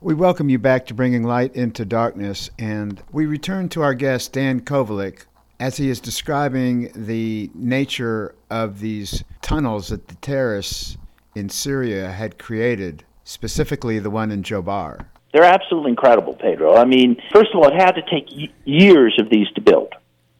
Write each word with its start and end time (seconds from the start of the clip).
We 0.00 0.14
welcome 0.14 0.48
you 0.48 0.60
back 0.60 0.86
to 0.86 0.94
Bringing 0.94 1.24
Light 1.24 1.56
into 1.56 1.84
Darkness, 1.84 2.50
and 2.56 3.02
we 3.10 3.26
return 3.26 3.68
to 3.70 3.82
our 3.82 3.94
guest, 3.94 4.32
Dan 4.32 4.60
Kovalik, 4.60 5.24
as 5.58 5.78
he 5.78 5.90
is 5.90 5.98
describing 5.98 6.92
the 6.94 7.50
nature 7.52 8.36
of 8.48 8.78
these 8.78 9.24
tunnels 9.42 9.88
that 9.88 10.06
the 10.06 10.14
terrorists 10.14 10.96
in 11.34 11.48
Syria 11.48 12.12
had 12.12 12.38
created, 12.38 13.02
specifically 13.24 13.98
the 13.98 14.08
one 14.08 14.30
in 14.30 14.44
Jobar. 14.44 15.04
They're 15.32 15.42
absolutely 15.42 15.90
incredible, 15.90 16.34
Pedro. 16.34 16.76
I 16.76 16.84
mean, 16.84 17.20
first 17.32 17.50
of 17.52 17.56
all, 17.56 17.66
it 17.66 17.74
had 17.74 17.96
to 17.96 18.02
take 18.02 18.52
years 18.64 19.18
of 19.18 19.30
these 19.30 19.48
to 19.56 19.60
build. 19.60 19.92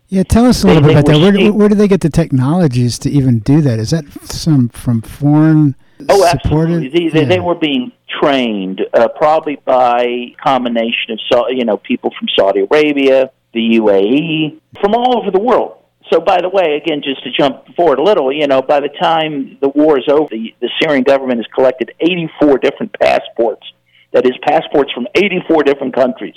Yeah, 0.07 0.23
tell 0.23 0.47
us 0.47 0.63
a 0.63 0.69
little 0.69 0.83
they, 0.83 0.95
bit 0.95 0.99
about 1.01 1.13
that. 1.13 1.35
Where, 1.35 1.53
where 1.53 1.69
do 1.69 1.75
they 1.75 1.89
get 1.89 2.03
the 2.03 2.11
technologies 2.11 2.97
to 3.01 3.11
even 3.11 3.41
do 3.41 3.61
that? 3.63 3.81
Is 3.81 3.91
that 3.91 4.05
some 4.23 4.69
from 4.69 5.03
foreign 5.03 5.75
Oh, 6.09 6.25
absolutely. 6.25 6.89
They, 6.89 7.09
they, 7.09 7.21
yeah. 7.23 7.29
they, 7.29 7.41
were 7.41 7.55
being 7.55 7.93
trained 8.09 8.81
uh, 8.95 9.09
probably 9.09 9.57
by 9.65 10.35
combination 10.43 11.13
of 11.13 11.47
you 11.51 11.65
know 11.65 11.77
people 11.77 12.11
from 12.19 12.29
Saudi 12.37 12.61
Arabia, 12.61 13.31
the 13.53 13.79
UAE, 13.81 14.61
from 14.81 14.95
all 14.95 15.19
over 15.19 15.31
the 15.31 15.39
world. 15.39 15.75
So, 16.13 16.21
by 16.21 16.41
the 16.41 16.49
way, 16.49 16.81
again, 16.83 17.03
just 17.03 17.23
to 17.25 17.31
jump 17.31 17.75
forward 17.77 17.99
a 17.99 18.03
little, 18.03 18.33
you 18.33 18.47
know, 18.47 18.63
by 18.63 18.81
the 18.81 18.89
time 18.89 19.59
the 19.61 19.69
war 19.69 19.99
is 19.99 20.07
over, 20.09 20.29
the, 20.31 20.55
the 20.61 20.71
Syrian 20.81 21.03
government 21.05 21.39
has 21.39 21.47
collected 21.55 21.93
84 22.01 22.59
different 22.59 22.99
passports. 22.99 23.67
That 24.13 24.25
is, 24.25 24.33
passports 24.41 24.91
from 24.93 25.07
84 25.15 25.65
different 25.65 25.95
countries 25.95 26.37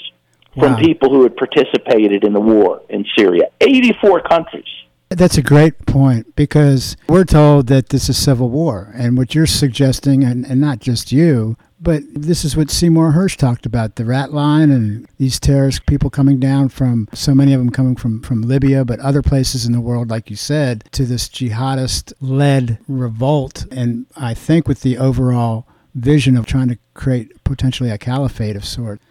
from 0.60 0.74
wow. 0.74 0.78
people 0.78 1.10
who 1.10 1.24
had 1.24 1.38
participated 1.38 2.26
in 2.26 2.34
the 2.34 2.40
war 2.40 2.82
in 2.90 3.06
Syria. 3.18 3.46
84 3.62 4.22
countries. 4.24 4.66
That's 5.12 5.38
a 5.38 5.42
great 5.42 5.86
point 5.86 6.38
because 6.38 6.96
we're 7.10 7.26
told 7.26 7.68
that 7.68 7.90
this 7.90 8.08
is 8.08 8.18
civil 8.18 8.50
war. 8.50 8.94
And 8.96 9.18
what 9.18 9.36
you're 9.36 9.46
suggesting, 9.46 10.24
and, 10.24 10.46
and 10.46 10.62
not 10.62 10.80
just 10.80 11.12
you, 11.12 11.58
but 11.82 12.02
this 12.14 12.46
is 12.46 12.56
what 12.56 12.72
Seymour 12.72 13.12
Hersh 13.12 13.36
talked 13.36 13.66
about 13.66 13.96
the 13.96 14.06
rat 14.06 14.32
line 14.32 14.72
and 14.72 15.06
these 15.18 15.38
terrorist 15.38 15.86
people 15.86 16.10
coming 16.10 16.40
down 16.40 16.70
from 16.70 17.10
so 17.14 17.36
many 17.36 17.54
of 17.54 17.60
them 17.60 17.72
coming 17.72 17.98
from, 17.98 18.22
from 18.22 18.44
Libya, 18.44 18.86
but 18.86 19.02
other 19.02 19.22
places 19.22 19.66
in 19.66 19.74
the 19.74 19.82
world, 19.82 20.10
like 20.10 20.30
you 20.30 20.38
said, 20.38 20.86
to 20.94 21.06
this 21.06 21.28
jihadist 21.28 22.14
led 22.22 22.78
revolt. 22.88 23.66
And 23.70 24.06
I 24.16 24.34
think 24.34 24.66
with 24.66 24.82
the 24.82 24.98
overall 24.98 25.68
vision 25.94 26.38
of 26.38 26.46
trying 26.46 26.70
to 26.70 26.78
create 26.94 27.44
potentially 27.44 27.90
a 27.90 27.98
caliphate 27.98 28.56
of 28.56 28.64
sorts. 28.64 29.04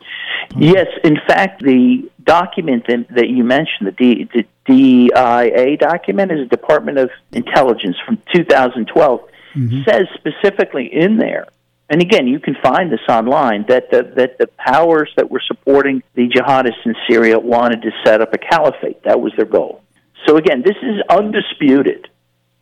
Yes, 0.56 0.86
in 1.04 1.16
fact, 1.28 1.62
the 1.62 2.10
document 2.24 2.86
that, 2.88 3.06
that 3.10 3.28
you 3.28 3.44
mentioned, 3.44 3.86
the, 3.86 3.92
D, 3.92 4.28
the 4.34 4.46
DIA 4.66 5.76
document, 5.76 6.32
is 6.32 6.40
a 6.40 6.46
Department 6.46 6.98
of 6.98 7.10
Intelligence 7.32 7.96
from 8.04 8.20
2012, 8.34 9.20
mm-hmm. 9.54 9.82
says 9.88 10.06
specifically 10.18 10.90
in 10.92 11.18
there, 11.18 11.46
and 11.90 12.00
again, 12.00 12.28
you 12.28 12.38
can 12.38 12.54
find 12.62 12.90
this 12.90 13.00
online, 13.08 13.64
that 13.68 13.90
the, 13.90 14.04
that 14.14 14.38
the 14.38 14.46
powers 14.46 15.10
that 15.16 15.28
were 15.28 15.42
supporting 15.44 16.04
the 16.14 16.28
jihadists 16.28 16.86
in 16.86 16.94
Syria 17.08 17.36
wanted 17.36 17.82
to 17.82 17.90
set 18.04 18.20
up 18.20 18.32
a 18.32 18.38
caliphate. 18.38 19.02
That 19.02 19.20
was 19.20 19.32
their 19.36 19.44
goal. 19.44 19.82
So 20.24 20.36
again, 20.36 20.62
this 20.64 20.76
is 20.82 21.02
undisputed. 21.10 22.08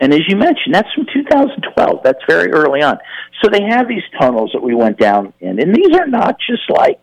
And 0.01 0.15
as 0.15 0.21
you 0.29 0.37
mentioned, 0.37 0.75
that's 0.75 0.91
from 0.95 1.07
2012. 1.13 2.01
That's 2.03 2.25
very 2.27 2.51
early 2.53 2.81
on. 2.81 2.99
So 3.43 3.51
they 3.51 3.65
have 3.69 3.87
these 3.87 4.03
tunnels 4.19 4.53
that 4.55 4.63
we 4.63 4.75
went 4.75 4.99
down 4.99 5.35
in, 5.41 5.61
and 5.61 5.75
these 5.75 5.95
are 5.95 6.07
not 6.07 6.39
just 6.41 6.71
like 6.71 7.01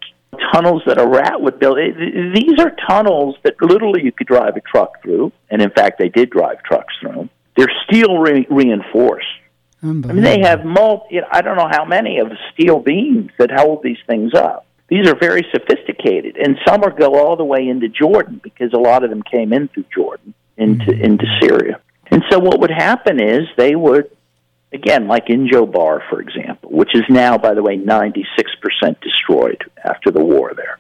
tunnels 0.54 0.84
that 0.86 0.98
a 0.98 1.06
rat 1.06 1.42
would 1.42 1.60
build. 1.60 1.78
These 1.78 2.60
are 2.60 2.76
tunnels 2.88 3.36
that 3.44 3.56
literally 3.62 4.04
you 4.04 4.12
could 4.12 4.28
drive 4.28 4.56
a 4.56 4.62
truck 4.62 5.02
through, 5.02 5.32
and 5.50 5.62
in 5.62 5.70
fact, 5.72 6.00
they 6.00 6.10
did 6.10 6.30
drive 6.30 6.62
trucks 6.64 6.94
through. 7.02 7.30
They're 7.56 7.72
steel 7.88 8.18
re- 8.18 8.48
reinforced. 8.50 9.26
I 9.82 9.88
mean, 9.88 10.22
they 10.22 10.40
have 10.42 10.66
multi. 10.66 11.16
You 11.16 11.22
know, 11.22 11.28
I 11.32 11.42
don't 11.42 11.58
know 11.58 11.70
how 11.70 11.86
many 11.86 12.18
of 12.20 12.30
the 12.30 12.38
steel 12.54 12.80
beams 12.80 13.32
that 13.38 13.52
hold 13.52 13.84
these 13.84 14.00
things 14.08 14.34
up. 14.34 14.66
These 14.88 15.08
are 15.08 15.16
very 15.16 15.46
sophisticated, 15.52 16.38
and 16.38 16.58
some 16.68 16.84
are 16.84 16.92
go 16.92 17.16
all 17.16 17.36
the 17.36 17.46
way 17.46 17.68
into 17.68 17.88
Jordan 17.88 18.40
because 18.44 18.74
a 18.74 18.78
lot 18.78 19.04
of 19.04 19.10
them 19.10 19.22
came 19.24 19.54
in 19.54 19.68
through 19.68 19.86
Jordan 19.94 20.34
into 20.58 20.86
mm-hmm. 20.86 21.04
into 21.04 21.26
Syria. 21.42 21.82
And 22.12 22.24
so, 22.32 22.40
what 22.40 22.60
would 22.60 22.72
happen 22.72 23.22
is 23.22 23.48
they 23.58 23.76
would 23.76 24.10
again, 24.76 25.08
like 25.08 25.30
in 25.30 25.48
Jobar, 25.48 26.08
for 26.10 26.22
example, 26.22 26.70
which 26.72 26.94
is 26.94 27.04
now, 27.10 27.38
by 27.38 27.54
the 27.54 27.64
way, 27.64 27.78
96% 27.78 28.26
destroyed 29.02 29.64
after 29.84 30.12
the 30.12 30.24
war 30.24 30.54
there. 30.56 30.80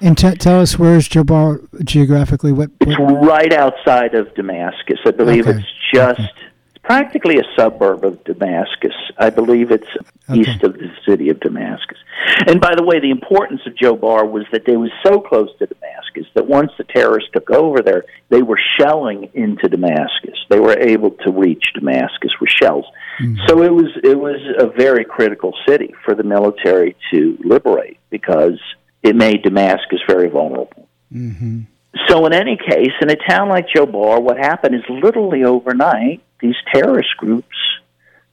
And 0.00 0.16
t- 0.16 0.34
tell 0.36 0.60
us 0.60 0.78
where 0.78 0.96
is 0.96 1.08
Jobar 1.08 1.60
geographically? 1.84 2.52
What, 2.52 2.70
what, 2.78 2.88
It's 2.88 3.26
right 3.26 3.52
outside 3.52 4.14
of 4.14 4.34
Damascus. 4.34 4.98
I 5.06 5.10
believe 5.10 5.46
okay. 5.46 5.58
it's 5.58 5.68
just 5.92 6.20
okay 6.20 6.51
practically 6.82 7.38
a 7.38 7.44
suburb 7.56 8.04
of 8.04 8.22
Damascus. 8.24 8.94
I 9.16 9.30
believe 9.30 9.70
it's 9.70 9.86
okay. 10.28 10.40
east 10.40 10.62
of 10.62 10.74
the 10.74 10.90
city 11.06 11.28
of 11.28 11.40
Damascus. 11.40 11.98
And 12.46 12.60
by 12.60 12.74
the 12.74 12.82
way, 12.82 13.00
the 13.00 13.10
importance 13.10 13.60
of 13.66 13.74
Jobar 13.74 14.28
was 14.30 14.44
that 14.52 14.64
they 14.66 14.76
was 14.76 14.90
so 15.04 15.20
close 15.20 15.48
to 15.58 15.66
Damascus 15.66 16.26
that 16.34 16.46
once 16.46 16.72
the 16.78 16.84
terrorists 16.84 17.30
took 17.32 17.50
over 17.50 17.80
there, 17.80 18.04
they 18.28 18.42
were 18.42 18.58
shelling 18.78 19.30
into 19.34 19.68
Damascus. 19.68 20.38
They 20.48 20.60
were 20.60 20.78
able 20.78 21.12
to 21.24 21.30
reach 21.30 21.64
Damascus 21.74 22.32
with 22.40 22.50
shells. 22.50 22.84
Mm-hmm. 23.20 23.36
So 23.46 23.62
it 23.62 23.72
was 23.72 23.90
it 24.02 24.18
was 24.18 24.40
a 24.58 24.66
very 24.66 25.04
critical 25.04 25.54
city 25.68 25.94
for 26.04 26.14
the 26.14 26.22
military 26.22 26.96
to 27.12 27.38
liberate 27.44 27.98
because 28.10 28.60
it 29.02 29.14
made 29.14 29.42
Damascus 29.42 30.00
very 30.08 30.28
vulnerable. 30.28 30.88
Mm-hmm. 31.12 31.62
So 32.08 32.24
in 32.26 32.32
any 32.32 32.56
case, 32.56 32.92
in 33.00 33.10
a 33.10 33.16
town 33.16 33.48
like 33.48 33.66
Jobar, 33.68 34.22
what 34.22 34.38
happened 34.38 34.74
is 34.74 34.82
literally 34.88 35.44
overnight 35.44 36.22
these 36.42 36.56
terrorist 36.74 37.16
groups 37.16 37.56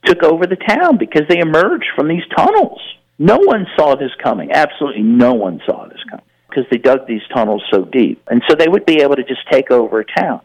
took 0.04 0.24
over 0.24 0.46
the 0.46 0.56
town 0.56 0.98
because 0.98 1.24
they 1.30 1.40
emerged 1.40 1.88
from 1.96 2.08
these 2.08 2.24
tunnels. 2.36 2.82
No 3.18 3.38
one 3.38 3.68
saw 3.78 3.96
this 3.96 4.12
coming. 4.22 4.52
Absolutely 4.52 5.04
no 5.04 5.34
one 5.34 5.62
saw 5.66 5.88
this 5.88 6.02
coming 6.10 6.26
because 6.50 6.66
they 6.72 6.78
dug 6.78 7.06
these 7.08 7.22
tunnels 7.34 7.64
so 7.72 7.86
deep. 7.86 8.22
And 8.30 8.42
so 8.50 8.56
they 8.56 8.68
would 8.68 8.86
be 8.86 9.02
able 9.02 9.16
to 9.16 9.24
just 9.24 9.42
take 9.52 9.72
over 9.72 10.00
a 10.00 10.06
town. 10.06 10.42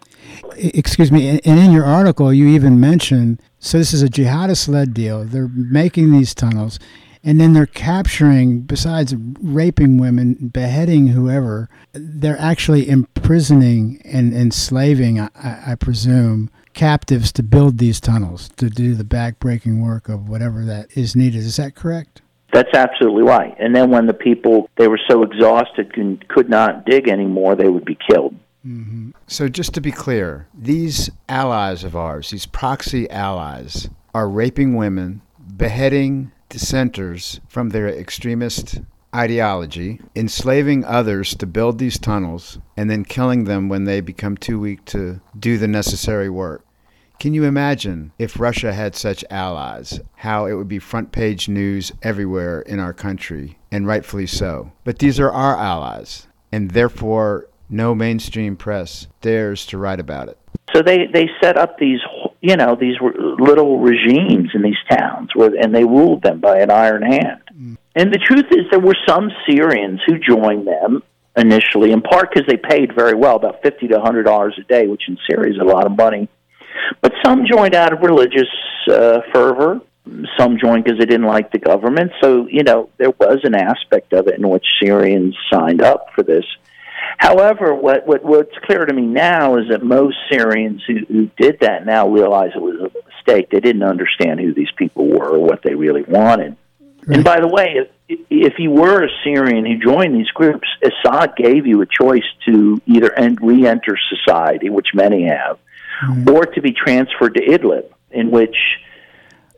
Excuse 0.56 1.10
me, 1.10 1.28
and 1.28 1.40
in 1.44 1.72
your 1.72 1.84
article, 1.84 2.32
you 2.32 2.48
even 2.48 2.78
mentioned 2.78 3.40
so 3.64 3.78
this 3.78 3.94
is 3.94 4.02
a 4.02 4.08
jihadist 4.08 4.68
led 4.68 4.92
deal. 4.92 5.24
They're 5.24 5.48
making 5.48 6.12
these 6.12 6.34
tunnels, 6.34 6.78
and 7.22 7.40
then 7.40 7.54
they're 7.54 7.64
capturing, 7.64 8.60
besides 8.60 9.14
raping 9.16 9.96
women, 9.96 10.34
beheading 10.52 11.08
whoever, 11.08 11.70
they're 11.94 12.38
actually 12.38 12.86
imprisoning 12.86 14.02
and 14.04 14.34
enslaving, 14.34 15.18
I, 15.18 15.30
I 15.66 15.74
presume, 15.76 16.50
captives 16.74 17.32
to 17.32 17.42
build 17.42 17.78
these 17.78 18.00
tunnels 18.00 18.48
to 18.56 18.68
do 18.68 18.94
the 18.94 19.04
backbreaking 19.04 19.82
work 19.82 20.08
of 20.08 20.28
whatever 20.28 20.64
that 20.64 20.96
is 20.96 21.16
needed. 21.16 21.38
Is 21.38 21.56
that 21.56 21.74
correct? 21.74 22.20
That's 22.52 22.74
absolutely 22.74 23.22
right. 23.22 23.54
And 23.58 23.74
then 23.74 23.90
when 23.90 24.06
the 24.06 24.14
people 24.14 24.68
they 24.76 24.86
were 24.86 25.00
so 25.08 25.22
exhausted 25.22 25.90
and 25.96 26.26
could 26.28 26.48
not 26.48 26.84
dig 26.86 27.08
anymore, 27.08 27.56
they 27.56 27.68
would 27.68 27.84
be 27.84 27.98
killed. 28.08 28.36
Mm-hmm. 28.64 29.10
So 29.26 29.48
just 29.48 29.74
to 29.74 29.80
be 29.80 29.92
clear, 29.92 30.46
these 30.54 31.10
allies 31.28 31.84
of 31.84 31.96
ours, 31.96 32.30
these 32.30 32.46
proxy 32.46 33.10
allies, 33.10 33.88
are 34.14 34.28
raping 34.28 34.76
women, 34.76 35.20
beheading 35.56 36.30
dissenters 36.48 37.40
from 37.48 37.70
their 37.70 37.88
extremist 37.88 38.80
ideology, 39.14 40.00
enslaving 40.16 40.84
others 40.84 41.34
to 41.36 41.46
build 41.46 41.78
these 41.78 41.98
tunnels, 41.98 42.58
and 42.76 42.90
then 42.90 43.04
killing 43.04 43.44
them 43.44 43.68
when 43.68 43.84
they 43.84 44.00
become 44.00 44.36
too 44.36 44.58
weak 44.58 44.84
to 44.86 45.20
do 45.38 45.58
the 45.58 45.68
necessary 45.68 46.28
work. 46.28 46.63
Can 47.18 47.32
you 47.32 47.44
imagine 47.44 48.12
if 48.18 48.38
Russia 48.38 48.72
had 48.72 48.94
such 48.94 49.24
allies, 49.30 50.00
how 50.16 50.46
it 50.46 50.54
would 50.54 50.68
be 50.68 50.78
front 50.78 51.12
page 51.12 51.48
news 51.48 51.92
everywhere 52.02 52.60
in 52.60 52.78
our 52.78 52.92
country, 52.92 53.58
and 53.70 53.86
rightfully 53.86 54.26
so? 54.26 54.72
But 54.84 54.98
these 54.98 55.18
are 55.18 55.30
our 55.30 55.56
allies, 55.56 56.26
and 56.52 56.72
therefore 56.72 57.48
no 57.70 57.94
mainstream 57.94 58.56
press 58.56 59.06
dares 59.22 59.64
to 59.66 59.78
write 59.78 60.00
about 60.00 60.28
it. 60.28 60.38
So 60.74 60.82
they, 60.82 61.06
they 61.12 61.28
set 61.42 61.56
up 61.56 61.78
these, 61.78 62.00
you 62.40 62.56
know, 62.56 62.76
these 62.78 62.96
little 63.38 63.78
regimes 63.78 64.50
in 64.54 64.62
these 64.62 64.76
towns, 64.90 65.30
where, 65.34 65.50
and 65.60 65.74
they 65.74 65.84
ruled 65.84 66.22
them 66.22 66.40
by 66.40 66.58
an 66.58 66.70
iron 66.70 67.02
hand. 67.02 67.42
Mm. 67.56 67.76
And 67.94 68.12
the 68.12 68.18
truth 68.18 68.46
is, 68.50 68.66
there 68.70 68.80
were 68.80 68.96
some 69.08 69.30
Syrians 69.48 70.00
who 70.06 70.18
joined 70.18 70.66
them 70.66 71.02
initially, 71.36 71.92
in 71.92 72.02
part 72.02 72.30
because 72.32 72.46
they 72.48 72.56
paid 72.56 72.94
very 72.94 73.14
well, 73.14 73.36
about 73.36 73.62
fifty 73.62 73.88
to 73.88 74.00
hundred 74.00 74.24
dollars 74.24 74.58
a 74.60 74.64
day, 74.64 74.86
which 74.88 75.02
in 75.08 75.16
Syria 75.28 75.52
is 75.52 75.60
a 75.60 75.64
lot 75.64 75.86
of 75.86 75.96
money. 75.96 76.28
But 77.00 77.12
some 77.24 77.46
joined 77.46 77.74
out 77.74 77.92
of 77.92 78.00
religious 78.00 78.48
uh, 78.90 79.20
fervor. 79.32 79.80
Some 80.38 80.58
joined 80.58 80.84
because 80.84 80.98
they 80.98 81.06
didn't 81.06 81.26
like 81.26 81.50
the 81.50 81.58
government. 81.58 82.12
So 82.22 82.46
you 82.46 82.62
know 82.62 82.90
there 82.98 83.10
was 83.10 83.40
an 83.44 83.54
aspect 83.54 84.12
of 84.12 84.28
it 84.28 84.38
in 84.38 84.48
which 84.48 84.66
Syrians 84.82 85.36
signed 85.50 85.82
up 85.82 86.08
for 86.14 86.22
this. 86.22 86.44
However, 87.18 87.74
what, 87.74 88.06
what 88.06 88.24
what's 88.24 88.56
clear 88.64 88.84
to 88.84 88.92
me 88.92 89.02
now 89.02 89.56
is 89.56 89.68
that 89.70 89.82
most 89.82 90.16
Syrians 90.30 90.82
who, 90.86 90.98
who 91.06 91.30
did 91.38 91.60
that 91.60 91.86
now 91.86 92.08
realize 92.08 92.50
it 92.54 92.60
was 92.60 92.80
a 92.80 92.90
mistake. 93.08 93.50
They 93.50 93.60
didn't 93.60 93.82
understand 93.82 94.40
who 94.40 94.52
these 94.52 94.70
people 94.76 95.06
were 95.06 95.30
or 95.30 95.38
what 95.38 95.62
they 95.62 95.74
really 95.74 96.02
wanted. 96.02 96.56
Right. 97.06 97.16
And 97.16 97.24
by 97.24 97.40
the 97.40 97.48
way, 97.48 97.76
if, 98.08 98.20
if 98.30 98.58
you 98.58 98.70
were 98.70 99.04
a 99.04 99.08
Syrian 99.22 99.64
who 99.64 99.78
joined 99.78 100.14
these 100.14 100.28
groups, 100.28 100.66
Assad 100.82 101.36
gave 101.36 101.66
you 101.66 101.82
a 101.82 101.86
choice 101.86 102.24
to 102.46 102.80
either 102.86 103.12
end, 103.18 103.38
re-enter 103.42 103.96
society, 104.08 104.70
which 104.70 104.88
many 104.94 105.26
have, 105.28 105.58
mm. 106.02 106.30
or 106.30 106.46
to 106.46 106.60
be 106.60 106.72
transferred 106.72 107.34
to 107.34 107.40
Idlib, 107.40 107.90
in 108.10 108.30
which 108.30 108.56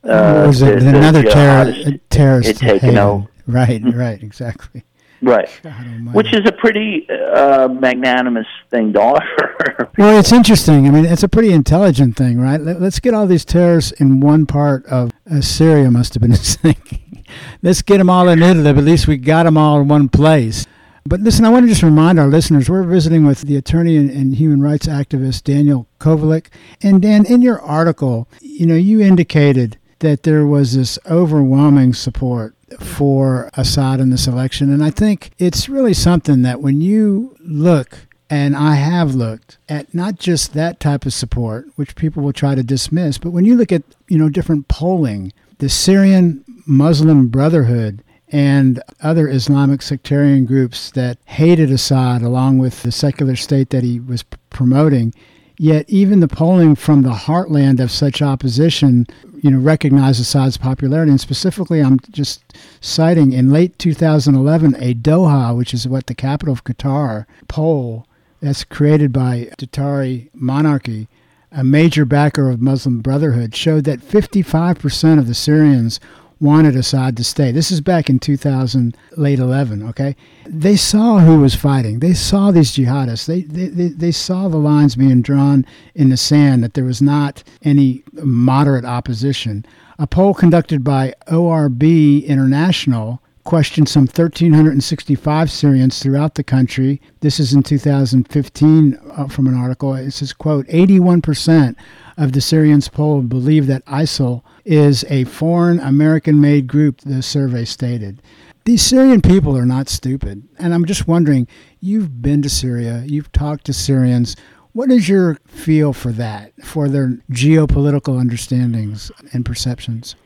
uh, 0.05 0.44
was 0.47 0.61
the, 0.61 0.77
another 0.77 1.23
terrorist, 1.23 1.99
terrorist 2.11 2.61
had 2.61 2.81
taken 2.81 2.99
over. 2.99 3.27
right, 3.47 3.83
right, 3.85 4.23
exactly. 4.23 4.85
Right. 5.23 5.49
Which 6.12 6.33
is 6.33 6.47
a 6.47 6.53
pretty 6.53 7.09
uh, 7.11 7.69
magnanimous 7.69 8.47
thing 8.71 8.93
to 8.93 9.00
offer. 9.00 9.91
well, 9.99 10.19
it's 10.19 10.33
interesting. 10.33 10.87
I 10.87 10.91
mean, 10.91 11.05
it's 11.06 11.23
a 11.23 11.29
pretty 11.29 11.53
intelligent 11.53 12.17
thing, 12.17 12.39
right? 12.39 12.61
Let, 12.61 12.82
us 12.82 13.00
get 13.00 13.15
all 13.15 13.27
these 13.27 13.44
terrorists 13.44 13.93
in 13.93 14.21
one 14.21 14.47
part 14.47 14.85
of 14.87 15.11
uh, 15.31 15.41
Syria, 15.41 15.91
must 15.91 16.15
have 16.15 16.21
been 16.21 16.32
his 16.32 16.56
thinking. 16.56 17.25
let's 17.62 17.82
get 17.82 17.99
them 17.99 18.11
all 18.11 18.29
in 18.29 18.43
Italy, 18.43 18.73
but 18.73 18.79
at 18.79 18.85
least 18.85 19.09
we 19.09 19.17
got 19.17 19.44
them 19.44 19.56
all 19.56 19.81
in 19.81 19.89
one 19.89 20.09
place. 20.09 20.67
But 21.08 21.20
listen, 21.20 21.44
I 21.44 21.50
want 21.50 21.64
to 21.64 21.69
just 21.69 21.85
remind 21.85 22.19
our 22.19 22.26
listeners 22.26 22.69
we're 22.69 22.82
visiting 22.82 23.25
with 23.25 23.43
the 23.43 23.56
attorney 23.56 23.97
and, 23.97 24.11
and, 24.11 24.35
human 24.35 24.61
rights 24.61 24.87
activist 24.87 25.44
Daniel 25.44 25.87
Kovalik. 26.00 26.47
And 26.82 27.00
Dan, 27.00 27.25
in 27.26 27.43
your 27.43 27.61
article, 27.61 28.29
you 28.41 28.67
know, 28.67 28.75
you 28.75 29.00
indicated 29.00 29.79
that 30.00 30.25
there 30.25 30.47
was 30.47 30.75
this 30.75 30.99
overwhelming 31.08 31.94
support 31.94 32.55
for 32.81 33.50
Assad 33.55 34.00
in 34.00 34.11
this 34.11 34.26
election. 34.26 34.73
And 34.73 34.82
I 34.82 34.91
think 34.91 35.31
it's 35.38 35.69
really 35.69 35.94
something 35.94 36.43
that 36.43 36.61
when 36.61 36.81
you 36.81 37.37
look, 37.41 38.06
and 38.29 38.56
I 38.56 38.75
have 38.75 39.14
looked 39.14 39.58
at 39.69 39.94
not 39.94 40.19
just 40.19 40.55
that 40.55 40.81
type 40.81 41.06
of 41.06 41.14
support, 41.14 41.69
which 41.76 41.94
people 41.94 42.25
will 42.25 42.32
try 42.32 42.56
to 42.56 42.64
dismiss, 42.64 43.19
but 43.19 43.31
when 43.31 43.44
you 43.44 43.55
look 43.55 43.70
at, 43.70 43.85
you 44.08 44.19
know, 44.19 44.29
different 44.29 44.67
polling, 44.67 45.32
the 45.58 45.69
Syrian 45.69 46.44
Muslim 46.67 47.29
Brotherhood 47.29 48.03
and 48.32 48.82
other 49.02 49.28
Islamic 49.28 49.82
sectarian 49.82 50.46
groups 50.46 50.90
that 50.93 51.19
hated 51.26 51.70
Assad 51.70 52.23
along 52.23 52.58
with 52.58 52.82
the 52.82 52.93
secular 52.93 53.37
state 53.37 53.70
that 53.70 53.84
he 53.84 54.00
was 54.00 54.25
promoting. 54.50 55.14
Yet 55.58 55.88
even 55.88 56.20
the 56.20 56.28
polling 56.28 56.75
from 56.75 57.02
the 57.02 57.11
heartland 57.11 57.81
of 57.81 57.90
such 57.90 58.20
opposition 58.20 59.06
you 59.43 59.50
know, 59.50 59.58
recognize 59.58 60.19
Assad's 60.19 60.56
popularity. 60.56 61.11
And 61.11 61.20
specifically, 61.20 61.81
I'm 61.81 62.00
just 62.11 62.43
citing 62.81 63.32
in 63.32 63.50
late 63.50 63.78
2011, 63.78 64.75
a 64.76 64.94
Doha, 64.94 65.56
which 65.56 65.72
is 65.72 65.87
what 65.87 66.06
the 66.06 66.14
capital 66.14 66.52
of 66.52 66.64
Qatar, 66.64 67.26
poll 67.49 68.06
that's 68.40 68.64
created 68.64 69.12
by 69.12 69.50
Qatari 69.58 70.29
monarchy, 70.34 71.08
a 71.52 71.64
major 71.64 72.05
backer 72.05 72.50
of 72.50 72.61
Muslim 72.61 73.00
Brotherhood, 73.00 73.55
showed 73.55 73.84
that 73.84 74.00
55% 74.00 75.19
of 75.19 75.26
the 75.26 75.34
Syrians 75.34 76.00
wanted 76.41 76.77
Assad 76.77 77.17
to 77.17 77.25
stay. 77.25 77.50
This 77.50 77.71
is 77.71 77.81
back 77.81 78.11
in 78.11 78.19
2000, 78.19 78.97
late 79.17 79.38
11, 79.38 79.83
okay? 79.83 80.17
They 80.47 80.77
saw 80.77 81.19
who 81.19 81.41
was 81.41 81.55
fighting. 81.55 82.00
They 82.00 82.12
saw 82.12 82.50
these 82.50 82.73
jihadists. 82.73 83.27
They, 83.27 83.43
they, 83.43 83.69
they, 83.69 83.88
they, 83.88 84.11
saw 84.11 84.49
the 84.49 84.59
lines 84.59 84.97
being 84.97 85.23
drawn 85.23 85.65
in 85.94 86.11
the 86.11 86.17
sand, 86.17 86.62
that 86.62 86.75
there 86.75 86.85
was 86.85 87.00
not 87.00 87.43
any 87.62 88.03
moderate 88.12 88.85
opposition. 88.85 89.65
A 89.99 90.06
poll 90.06 90.35
conducted 90.35 90.85
by 90.85 91.15
ORB 91.31 91.83
International 92.25 93.23
questioned 93.44 93.89
some 93.89 94.03
1,365 94.03 95.50
Syrians 95.50 96.03
throughout 96.03 96.35
the 96.35 96.43
country. 96.43 97.00
This 97.21 97.41
is 97.41 97.55
in 97.55 97.62
2015 97.62 98.99
uh, 99.12 99.29
from 99.29 99.47
an 99.47 99.55
article. 99.55 99.94
It 99.94 100.11
says, 100.11 100.32
quote, 100.32 100.67
81% 100.67 101.77
of 102.19 102.32
the 102.32 102.41
Syrians 102.41 102.89
polled 102.89 103.29
believe 103.29 103.69
that 103.69 103.85
ISIL 103.87 104.43
is 104.67 105.05
a 105.09 105.25
foreign 105.25 105.81
American 105.81 106.41
made 106.41 106.67
group, 106.67 107.01
the 107.01 107.23
survey 107.23 107.65
stated. 107.65 108.21
These 108.65 108.83
Syrian 108.83 109.23
people 109.23 109.57
are 109.57 109.65
not 109.65 109.89
stupid. 109.89 110.49
And 110.59 110.75
I'm 110.75 110.85
just 110.85 111.07
wondering 111.07 111.47
you've 111.81 112.21
been 112.21 112.43
to 112.43 112.51
Syria, 112.51 113.05
you've 113.07 113.31
talked 113.33 113.65
to 113.67 113.73
Syrians. 113.73 114.37
What 114.73 114.91
is 114.91 115.09
your 115.09 115.39
feel 115.47 115.93
for 115.93 116.13
that, 116.13 116.53
for 116.65 116.89
their 116.89 117.19
geopolitical 117.31 118.21
understandings 118.21 119.11
and 119.33 119.47
perceptions? 119.47 120.17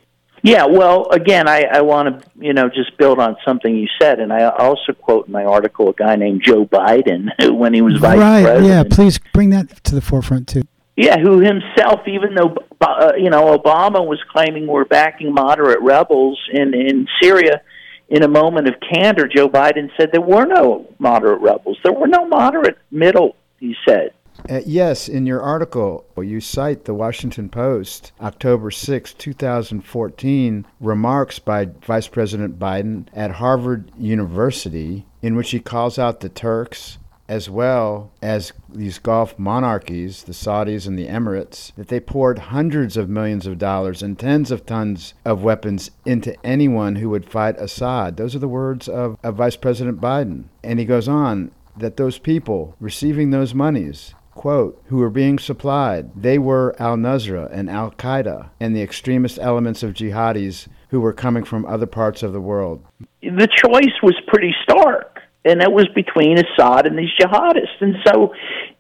Yeah, 0.43 0.65
well, 0.65 1.07
again, 1.11 1.47
I, 1.49 1.65
I 1.65 1.83
want 1.83 2.23
to, 2.23 2.31
you 2.39 2.55
know, 2.55 2.71
just 2.71 2.97
build 2.97 3.19
on 3.19 3.37
something 3.45 3.77
you 3.77 3.87
said, 4.01 4.21
and 4.21 4.33
I 4.33 4.49
also 4.49 4.95
quote 4.95 5.27
in 5.27 5.33
my 5.33 5.45
article 5.45 5.91
a 5.91 5.93
guy 5.93 6.17
named 6.17 6.43
Joe 6.43 6.65
Biden 6.65 7.29
when 7.55 7.75
he 7.75 7.83
was 7.83 7.99
vice 7.99 8.19
right, 8.19 8.43
president. 8.43 8.67
Yeah, 8.67 8.85
please 8.91 9.21
bring 9.35 9.51
that 9.51 9.85
to 9.85 9.95
the 9.95 10.01
forefront 10.01 10.49
too. 10.49 10.63
Yeah, 11.01 11.19
who 11.19 11.41
himself, 11.41 12.07
even 12.07 12.35
though 12.35 12.55
uh, 12.83 13.13
you 13.17 13.31
know 13.31 13.57
Obama 13.57 14.07
was 14.07 14.19
claiming 14.31 14.67
we're 14.67 14.85
backing 14.85 15.33
moderate 15.33 15.81
rebels 15.81 16.39
in 16.53 16.75
in 16.75 17.09
Syria, 17.23 17.63
in 18.11 18.23
a 18.23 18.29
moment 18.29 18.69
of 18.69 18.75
candor, 18.93 19.27
Joe 19.27 19.49
Biden 19.49 19.89
said 19.97 20.11
there 20.13 20.21
were 20.21 20.45
no 20.45 20.93
moderate 20.99 21.41
rebels. 21.41 21.79
There 21.83 21.95
were 21.95 22.07
no 22.07 22.29
moderate 22.29 22.77
middle. 22.91 23.37
He 23.59 23.75
said. 23.89 24.11
Uh, 24.47 24.61
yes, 24.67 25.09
in 25.09 25.25
your 25.25 25.41
article, 25.41 26.05
you 26.19 26.39
cite 26.39 26.85
the 26.85 26.95
Washington 26.95 27.49
Post, 27.49 28.13
October 28.21 28.71
6, 28.71 29.15
2014, 29.15 30.67
remarks 30.81 31.39
by 31.39 31.67
Vice 31.87 32.09
President 32.09 32.59
Biden 32.59 33.07
at 33.15 33.33
Harvard 33.33 33.91
University, 33.99 35.07
in 35.21 35.35
which 35.35 35.51
he 35.51 35.61
calls 35.61 35.99
out 35.99 36.21
the 36.21 36.31
Turks, 36.31 36.99
as 37.31 37.49
well 37.49 38.11
as 38.21 38.53
these 38.69 38.99
Gulf 38.99 39.39
monarchies, 39.39 40.25
the 40.25 40.33
Saudis 40.33 40.89
and 40.89 40.99
the 40.99 41.07
Emirates, 41.07 41.73
that 41.77 41.87
they 41.87 42.01
poured 42.01 42.41
hundreds 42.41 42.97
of 42.97 43.09
millions 43.09 43.47
of 43.47 43.57
dollars 43.57 44.03
and 44.03 44.19
tens 44.19 44.51
of 44.51 44.67
tons 44.67 45.15
of 45.25 45.45
weapons 45.45 45.93
into 46.05 46.35
anyone 46.45 46.97
who 46.97 47.09
would 47.09 47.31
fight 47.31 47.57
Assad. 47.59 48.17
Those 48.17 48.35
are 48.35 48.41
the 48.41 48.49
words 48.49 48.89
of, 48.89 49.17
of 49.23 49.37
Vice 49.37 49.55
President 49.55 50.01
Biden. 50.01 50.47
And 50.65 50.81
he 50.81 50.85
goes 50.85 51.07
on 51.07 51.53
that 51.77 51.97
those 51.97 52.19
people 52.19 52.75
receiving 52.81 53.31
those 53.31 53.55
monies 53.55 54.13
quote, 54.35 54.83
who 54.87 54.97
were 54.97 55.11
being 55.11 55.39
supplied. 55.39 56.11
They 56.17 56.39
were 56.39 56.75
Al 56.79 56.97
Nusra 56.97 57.51
and 57.53 57.69
Al 57.69 57.91
Qaeda 57.91 58.49
and 58.59 58.75
the 58.75 58.81
extremist 58.81 59.39
elements 59.39 59.83
of 59.83 59.93
jihadis 59.93 60.67
who 60.89 61.01
were 61.01 61.13
coming 61.13 61.45
from 61.45 61.67
other 61.67 61.87
parts 61.87 62.23
of 62.23 62.33
the 62.33 62.41
world. 62.41 62.83
The 63.23 63.49
choice 63.55 64.03
was 64.03 64.15
pretty 64.29 64.55
stark 64.63 65.10
and 65.45 65.63
it 65.63 65.73
was 65.73 65.89
between 65.95 66.39
Assad 66.39 66.87
and 66.87 66.99
these 66.99 67.11
jihadists. 67.19 67.81
And 67.81 67.97
so, 68.07 68.35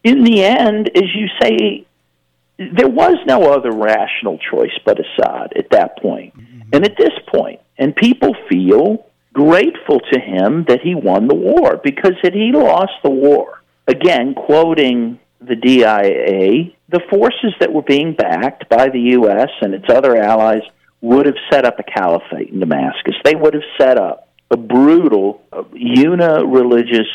in 0.04 0.24
the 0.24 0.44
end, 0.44 0.90
as 0.94 1.14
you 1.14 1.28
say, 1.40 1.86
there 2.58 2.88
was 2.88 3.16
no 3.26 3.52
other 3.52 3.72
rational 3.72 4.38
choice 4.38 4.76
but 4.84 4.98
Assad 5.00 5.54
at 5.56 5.70
that 5.70 5.98
point. 5.98 6.36
Mm-hmm. 6.36 6.60
And 6.72 6.84
at 6.84 6.96
this 6.98 7.18
point, 7.28 7.60
and 7.78 7.96
people 7.96 8.34
feel 8.48 9.06
grateful 9.32 10.00
to 10.12 10.20
him 10.20 10.64
that 10.68 10.80
he 10.82 10.94
won 10.94 11.28
the 11.28 11.34
war 11.34 11.80
because 11.82 12.14
had 12.22 12.34
he 12.34 12.52
lost 12.52 12.92
the 13.02 13.10
war, 13.10 13.62
again, 13.86 14.34
quoting 14.34 15.18
the 15.40 15.56
DIA, 15.56 16.72
the 16.90 17.00
forces 17.08 17.54
that 17.60 17.72
were 17.72 17.82
being 17.82 18.12
backed 18.14 18.68
by 18.68 18.90
the 18.90 19.00
U.S. 19.00 19.48
and 19.62 19.72
its 19.72 19.88
other 19.88 20.16
allies 20.16 20.62
would 21.00 21.24
have 21.24 21.36
set 21.50 21.64
up 21.64 21.78
a 21.78 21.82
caliphate 21.82 22.50
in 22.50 22.60
Damascus. 22.60 23.14
They 23.24 23.34
would 23.34 23.54
have 23.54 23.62
set 23.78 23.96
up 23.96 24.28
a 24.50 24.56
brutal, 24.56 25.42
uh, 25.52 25.62
una-religious, 25.74 27.08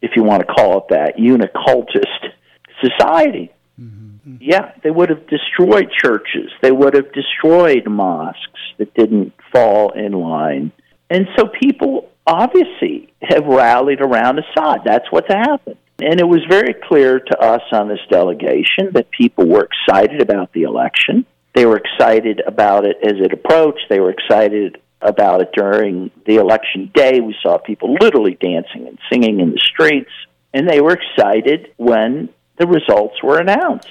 if 0.00 0.12
you 0.16 0.22
want 0.22 0.46
to 0.46 0.52
call 0.52 0.78
it 0.78 0.84
that, 0.90 1.18
una-cultist 1.18 2.32
society. 2.80 3.52
Mm-hmm. 3.80 4.36
Yeah, 4.40 4.72
they 4.82 4.90
would 4.90 5.10
have 5.10 5.26
destroyed 5.28 5.90
churches. 6.02 6.50
They 6.62 6.72
would 6.72 6.94
have 6.94 7.12
destroyed 7.12 7.86
mosques 7.86 8.60
that 8.78 8.94
didn't 8.94 9.32
fall 9.52 9.90
in 9.92 10.12
line. 10.12 10.72
And 11.10 11.26
so 11.36 11.46
people 11.48 12.10
obviously 12.26 13.12
have 13.22 13.44
rallied 13.46 14.00
around 14.00 14.38
Assad. 14.38 14.80
That's 14.84 15.10
what's 15.10 15.28
happened. 15.28 15.76
And 16.00 16.20
it 16.20 16.28
was 16.28 16.40
very 16.48 16.74
clear 16.74 17.18
to 17.18 17.38
us 17.40 17.62
on 17.72 17.88
this 17.88 17.98
delegation 18.08 18.92
that 18.92 19.10
people 19.10 19.48
were 19.48 19.66
excited 19.66 20.20
about 20.20 20.52
the 20.52 20.62
election. 20.62 21.26
They 21.54 21.66
were 21.66 21.78
excited 21.78 22.40
about 22.46 22.86
it 22.86 22.98
as 23.02 23.14
it 23.16 23.32
approached. 23.32 23.86
They 23.88 23.98
were 23.98 24.10
excited 24.10 24.78
about 25.00 25.40
it 25.40 25.50
during 25.52 26.10
the 26.26 26.36
election 26.36 26.90
day. 26.94 27.20
We 27.20 27.36
saw 27.42 27.58
people 27.58 27.94
literally 28.00 28.36
dancing 28.40 28.88
and 28.88 28.98
singing 29.10 29.40
in 29.40 29.52
the 29.52 29.60
streets, 29.60 30.10
and 30.52 30.68
they 30.68 30.80
were 30.80 30.92
excited 30.92 31.72
when 31.76 32.28
the 32.58 32.66
results 32.66 33.22
were 33.22 33.38
announced. 33.38 33.88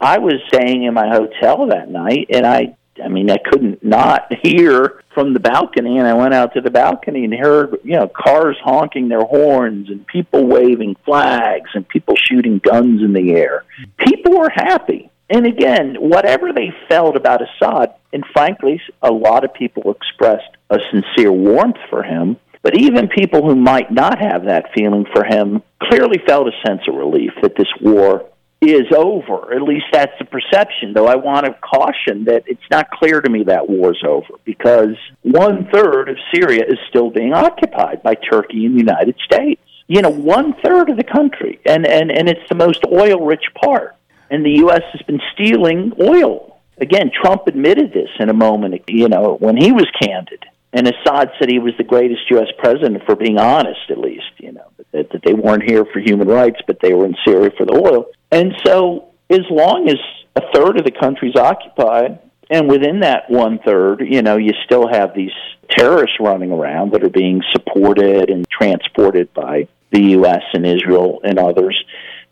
I 0.00 0.18
was 0.18 0.34
staying 0.48 0.84
in 0.84 0.94
my 0.94 1.08
hotel 1.08 1.66
that 1.66 1.90
night, 1.90 2.28
and 2.30 2.46
I 2.46 2.76
I 3.02 3.08
mean, 3.08 3.30
I 3.30 3.38
couldn't 3.38 3.82
not 3.82 4.32
hear 4.42 5.02
from 5.14 5.32
the 5.32 5.40
balcony, 5.40 5.98
and 5.98 6.06
I 6.06 6.14
went 6.14 6.34
out 6.34 6.54
to 6.54 6.60
the 6.60 6.70
balcony 6.70 7.24
and 7.24 7.34
heard, 7.34 7.76
you 7.82 7.96
know, 7.96 8.08
cars 8.08 8.56
honking 8.62 9.08
their 9.08 9.24
horns 9.24 9.88
and 9.88 10.06
people 10.06 10.46
waving 10.46 10.96
flags 11.04 11.70
and 11.74 11.88
people 11.88 12.14
shooting 12.16 12.58
guns 12.58 13.02
in 13.02 13.12
the 13.12 13.32
air. 13.32 13.64
People 13.98 14.38
were 14.38 14.50
happy. 14.50 15.10
And 15.30 15.46
again, 15.46 15.94
whatever 16.00 16.52
they 16.52 16.74
felt 16.88 17.16
about 17.16 17.40
Assad, 17.40 17.94
and 18.12 18.24
frankly, 18.32 18.82
a 19.00 19.12
lot 19.12 19.44
of 19.44 19.54
people 19.54 19.92
expressed 19.92 20.56
a 20.68 20.78
sincere 20.90 21.30
warmth 21.30 21.76
for 21.88 22.02
him, 22.02 22.36
but 22.62 22.76
even 22.76 23.08
people 23.08 23.42
who 23.42 23.54
might 23.54 23.92
not 23.92 24.18
have 24.18 24.46
that 24.46 24.72
feeling 24.74 25.06
for 25.14 25.24
him 25.24 25.62
clearly 25.80 26.18
felt 26.26 26.48
a 26.48 26.66
sense 26.66 26.82
of 26.88 26.96
relief 26.96 27.30
that 27.42 27.54
this 27.56 27.68
war 27.80 28.26
is 28.60 28.92
over. 28.94 29.54
At 29.54 29.62
least 29.62 29.86
that's 29.92 30.12
the 30.18 30.24
perception, 30.24 30.92
though 30.94 31.06
I 31.06 31.14
want 31.14 31.46
to 31.46 31.54
caution 31.54 32.24
that 32.24 32.42
it's 32.46 32.60
not 32.70 32.90
clear 32.90 33.20
to 33.20 33.30
me 33.30 33.44
that 33.44 33.70
war's 33.70 34.02
over 34.06 34.34
because 34.44 34.96
one 35.22 35.68
third 35.72 36.08
of 36.08 36.16
Syria 36.34 36.64
is 36.68 36.78
still 36.88 37.10
being 37.10 37.32
occupied 37.32 38.02
by 38.02 38.16
Turkey 38.16 38.66
and 38.66 38.74
the 38.74 38.80
United 38.80 39.14
States. 39.24 39.62
You 39.86 40.02
know, 40.02 40.10
one 40.10 40.54
third 40.62 40.90
of 40.90 40.96
the 40.96 41.04
country, 41.04 41.60
and, 41.64 41.86
and, 41.86 42.12
and 42.12 42.28
it's 42.28 42.48
the 42.48 42.54
most 42.54 42.84
oil 42.92 43.24
rich 43.24 43.44
part 43.60 43.96
and 44.30 44.44
the 44.44 44.58
U.S. 44.64 44.82
has 44.92 45.02
been 45.02 45.20
stealing 45.34 45.92
oil. 46.00 46.60
Again, 46.78 47.10
Trump 47.12 47.46
admitted 47.46 47.92
this 47.92 48.08
in 48.18 48.30
a 48.30 48.34
moment, 48.34 48.82
you 48.88 49.08
know, 49.08 49.36
when 49.38 49.56
he 49.56 49.72
was 49.72 49.86
candid. 50.00 50.44
And 50.72 50.86
Assad 50.86 51.32
said 51.38 51.50
he 51.50 51.58
was 51.58 51.74
the 51.76 51.84
greatest 51.84 52.22
U.S. 52.30 52.46
president 52.58 53.02
for 53.04 53.16
being 53.16 53.38
honest, 53.38 53.90
at 53.90 53.98
least, 53.98 54.30
you 54.38 54.52
know, 54.52 54.68
that, 54.92 55.10
that 55.10 55.22
they 55.24 55.34
weren't 55.34 55.68
here 55.68 55.84
for 55.84 55.98
human 55.98 56.28
rights, 56.28 56.60
but 56.66 56.78
they 56.80 56.94
were 56.94 57.06
in 57.06 57.16
Syria 57.26 57.50
for 57.56 57.66
the 57.66 57.74
oil. 57.74 58.06
And 58.30 58.52
so, 58.64 59.08
as 59.28 59.40
long 59.50 59.88
as 59.88 59.96
a 60.36 60.42
third 60.54 60.78
of 60.78 60.84
the 60.84 60.92
country's 60.92 61.34
occupied, 61.34 62.20
and 62.50 62.68
within 62.68 63.00
that 63.00 63.28
one 63.28 63.58
third, 63.64 64.00
you 64.08 64.22
know, 64.22 64.36
you 64.36 64.52
still 64.64 64.88
have 64.88 65.14
these 65.14 65.32
terrorists 65.70 66.16
running 66.20 66.52
around 66.52 66.92
that 66.92 67.04
are 67.04 67.10
being 67.10 67.42
supported 67.52 68.30
and 68.30 68.48
transported 68.48 69.32
by 69.34 69.68
the 69.90 70.02
U.S. 70.10 70.42
and 70.52 70.66
Israel 70.66 71.20
and 71.24 71.38
others. 71.38 71.76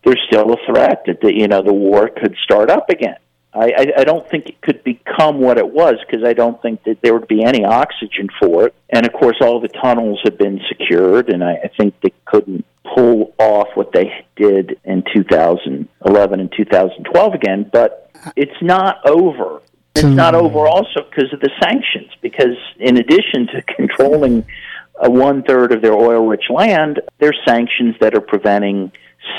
There's 0.09 0.25
still 0.27 0.53
a 0.53 0.57
threat 0.65 1.03
that 1.05 1.21
the, 1.21 1.31
you 1.31 1.47
know 1.47 1.61
the 1.61 1.71
war 1.71 2.09
could 2.09 2.35
start 2.43 2.71
up 2.71 2.89
again. 2.89 3.17
I, 3.53 3.65
I, 3.77 3.85
I 3.97 4.03
don't 4.03 4.27
think 4.27 4.47
it 4.47 4.59
could 4.61 4.83
become 4.83 5.39
what 5.39 5.59
it 5.59 5.69
was 5.69 5.97
because 6.05 6.25
I 6.25 6.33
don't 6.33 6.59
think 6.63 6.83
that 6.85 7.01
there 7.03 7.13
would 7.13 7.27
be 7.27 7.43
any 7.43 7.63
oxygen 7.63 8.27
for 8.39 8.65
it. 8.65 8.75
And 8.89 9.05
of 9.05 9.13
course, 9.13 9.37
all 9.39 9.59
the 9.59 9.67
tunnels 9.67 10.19
have 10.23 10.35
been 10.37 10.61
secured, 10.67 11.29
and 11.29 11.43
I, 11.43 11.53
I 11.63 11.71
think 11.77 11.93
they 12.01 12.11
couldn't 12.25 12.65
pull 12.95 13.35
off 13.37 13.67
what 13.75 13.91
they 13.91 14.25
did 14.35 14.79
in 14.83 15.03
2011 15.13 16.39
and 16.39 16.51
2012 16.57 17.33
again. 17.35 17.69
But 17.71 18.11
it's 18.35 18.61
not 18.63 19.07
over. 19.07 19.61
It's 19.93 20.05
not 20.05 20.33
hmm. 20.33 20.41
over 20.41 20.67
also 20.67 21.01
because 21.07 21.31
of 21.33 21.39
the 21.39 21.51
sanctions. 21.61 22.11
Because 22.21 22.57
in 22.79 22.97
addition 22.97 23.45
to 23.53 23.61
controlling 23.75 24.43
a 24.99 25.09
one 25.11 25.43
third 25.43 25.71
of 25.71 25.83
their 25.83 25.93
oil 25.93 26.25
rich 26.27 26.45
land, 26.49 26.99
there's 27.19 27.39
sanctions 27.45 27.95
that 27.99 28.15
are 28.15 28.21
preventing 28.21 28.91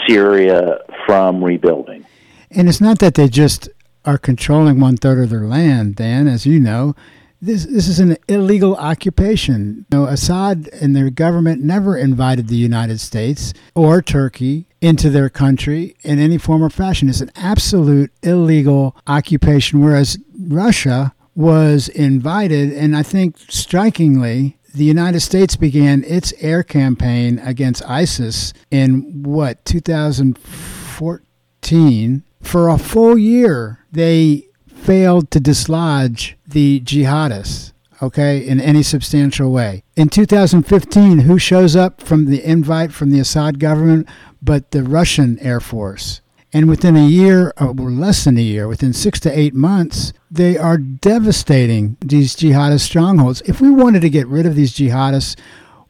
Syria 0.06 0.78
from 1.06 1.42
rebuilding. 1.42 2.04
And 2.50 2.68
it's 2.68 2.80
not 2.80 2.98
that 2.98 3.14
they 3.14 3.28
just 3.28 3.68
are 4.04 4.18
controlling 4.18 4.80
one 4.80 4.96
third 4.96 5.18
of 5.18 5.30
their 5.30 5.46
land, 5.46 5.96
Dan, 5.96 6.26
as 6.26 6.46
you 6.46 6.58
know. 6.58 6.94
This, 7.42 7.64
this 7.64 7.88
is 7.88 7.98
an 8.00 8.18
illegal 8.28 8.76
occupation. 8.76 9.86
You 9.90 9.98
know, 9.98 10.04
Assad 10.06 10.68
and 10.80 10.94
their 10.94 11.10
government 11.10 11.62
never 11.62 11.96
invited 11.96 12.48
the 12.48 12.56
United 12.56 13.00
States 13.00 13.54
or 13.74 14.02
Turkey 14.02 14.66
into 14.80 15.08
their 15.08 15.30
country 15.30 15.96
in 16.02 16.18
any 16.18 16.38
form 16.38 16.62
or 16.62 16.70
fashion. 16.70 17.08
It's 17.08 17.20
an 17.20 17.30
absolute 17.36 18.12
illegal 18.22 18.94
occupation, 19.06 19.80
whereas 19.80 20.18
Russia 20.38 21.14
was 21.34 21.88
invited, 21.88 22.72
and 22.72 22.96
I 22.96 23.02
think 23.02 23.38
strikingly, 23.48 24.58
the 24.74 24.84
United 24.84 25.20
States 25.20 25.56
began 25.56 26.04
its 26.04 26.34
air 26.40 26.62
campaign 26.62 27.38
against 27.40 27.82
ISIS 27.88 28.52
in 28.70 29.22
what, 29.22 29.64
2014? 29.64 32.22
For 32.40 32.68
a 32.68 32.78
full 32.78 33.18
year, 33.18 33.84
they 33.92 34.46
failed 34.66 35.30
to 35.30 35.40
dislodge 35.40 36.36
the 36.46 36.80
jihadists, 36.80 37.72
okay, 38.00 38.46
in 38.46 38.60
any 38.60 38.82
substantial 38.82 39.52
way. 39.52 39.84
In 39.96 40.08
2015, 40.08 41.18
who 41.20 41.38
shows 41.38 41.76
up 41.76 42.00
from 42.00 42.24
the 42.26 42.42
invite 42.42 42.92
from 42.92 43.10
the 43.10 43.20
Assad 43.20 43.60
government 43.60 44.08
but 44.42 44.70
the 44.70 44.82
Russian 44.82 45.38
Air 45.40 45.60
Force? 45.60 46.22
And 46.52 46.68
within 46.68 46.96
a 46.96 47.06
year, 47.06 47.52
uh, 47.60 47.68
or 47.68 47.90
less 47.90 48.24
than 48.24 48.36
a 48.36 48.42
year, 48.42 48.66
within 48.66 48.92
six 48.92 49.20
to 49.20 49.38
eight 49.38 49.54
months, 49.54 50.12
they 50.30 50.58
are 50.58 50.76
devastating 50.78 51.96
these 52.00 52.34
jihadist 52.34 52.80
strongholds. 52.80 53.40
If 53.42 53.60
we 53.60 53.70
wanted 53.70 54.02
to 54.02 54.10
get 54.10 54.26
rid 54.26 54.46
of 54.46 54.56
these 54.56 54.74
jihadists, 54.74 55.36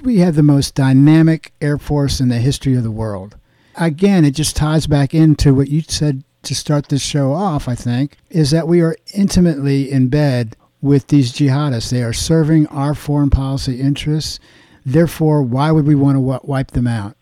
we 0.03 0.19
have 0.19 0.35
the 0.35 0.43
most 0.43 0.75
dynamic 0.75 1.53
air 1.61 1.79
force 1.79 2.21
in 2.21 2.29
the 2.29 2.39
history 2.39 2.75
of 2.75 2.83
the 2.83 2.91
world. 2.91 3.37
Again, 3.77 4.25
it 4.25 4.33
just 4.33 4.57
ties 4.57 4.87
back 4.87 5.15
into 5.15 5.55
what 5.55 5.69
you 5.69 5.83
said 5.83 6.25
to 6.43 6.55
start 6.55 6.89
this 6.89 7.03
show 7.03 7.33
off, 7.33 7.69
I 7.69 7.75
think, 7.75 8.17
is 8.31 8.51
that 8.51 8.69
we 8.69 8.81
are 8.81 8.97
intimately 9.15 9.91
in 9.91 10.09
bed 10.09 10.57
with 10.83 11.09
these 11.09 11.33
jihadists. 11.33 11.91
They 11.91 12.03
are 12.03 12.13
serving 12.13 12.67
our 12.69 12.95
foreign 12.95 13.31
policy 13.31 13.81
interests. 13.81 14.39
Therefore, 14.85 15.43
why 15.43 15.71
would 15.71 15.87
we 15.87 15.95
want 15.95 16.17
to 16.17 16.41
wipe 16.47 16.71
them 16.73 16.87
out? 16.87 17.17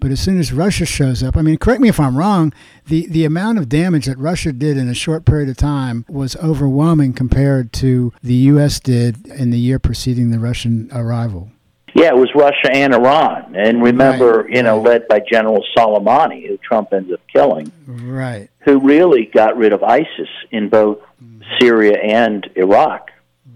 But 0.00 0.10
as 0.10 0.20
soon 0.20 0.38
as 0.38 0.52
Russia 0.52 0.86
shows 0.86 1.22
up, 1.22 1.36
I 1.36 1.42
mean, 1.42 1.58
correct 1.58 1.80
me 1.80 1.88
if 1.88 1.98
I'm 1.98 2.16
wrong, 2.16 2.52
the, 2.86 3.06
the 3.08 3.24
amount 3.24 3.58
of 3.58 3.68
damage 3.68 4.06
that 4.06 4.18
Russia 4.18 4.52
did 4.52 4.76
in 4.76 4.88
a 4.88 4.94
short 4.94 5.24
period 5.24 5.48
of 5.48 5.56
time 5.56 6.04
was 6.08 6.36
overwhelming 6.36 7.12
compared 7.12 7.72
to 7.74 8.12
the 8.22 8.34
U.S. 8.34 8.78
did 8.78 9.26
in 9.26 9.50
the 9.50 9.58
year 9.58 9.78
preceding 9.78 10.30
the 10.30 10.38
Russian 10.38 10.88
arrival. 10.92 11.50
Yeah, 11.94 12.10
it 12.10 12.16
was 12.16 12.30
Russia 12.34 12.70
and 12.72 12.94
Iran. 12.94 13.56
And 13.56 13.82
remember, 13.82 14.42
right. 14.42 14.54
you 14.54 14.62
know, 14.62 14.80
led 14.80 15.08
by 15.08 15.20
General 15.20 15.64
Soleimani, 15.76 16.46
who 16.46 16.56
Trump 16.58 16.92
ends 16.92 17.12
up 17.12 17.20
killing. 17.32 17.72
Right. 17.86 18.50
Who 18.60 18.78
really 18.78 19.24
got 19.24 19.56
rid 19.56 19.72
of 19.72 19.82
ISIS 19.82 20.28
in 20.52 20.68
both 20.68 20.98
mm-hmm. 21.22 21.42
Syria 21.58 21.98
and 22.00 22.48
Iraq. 22.54 23.10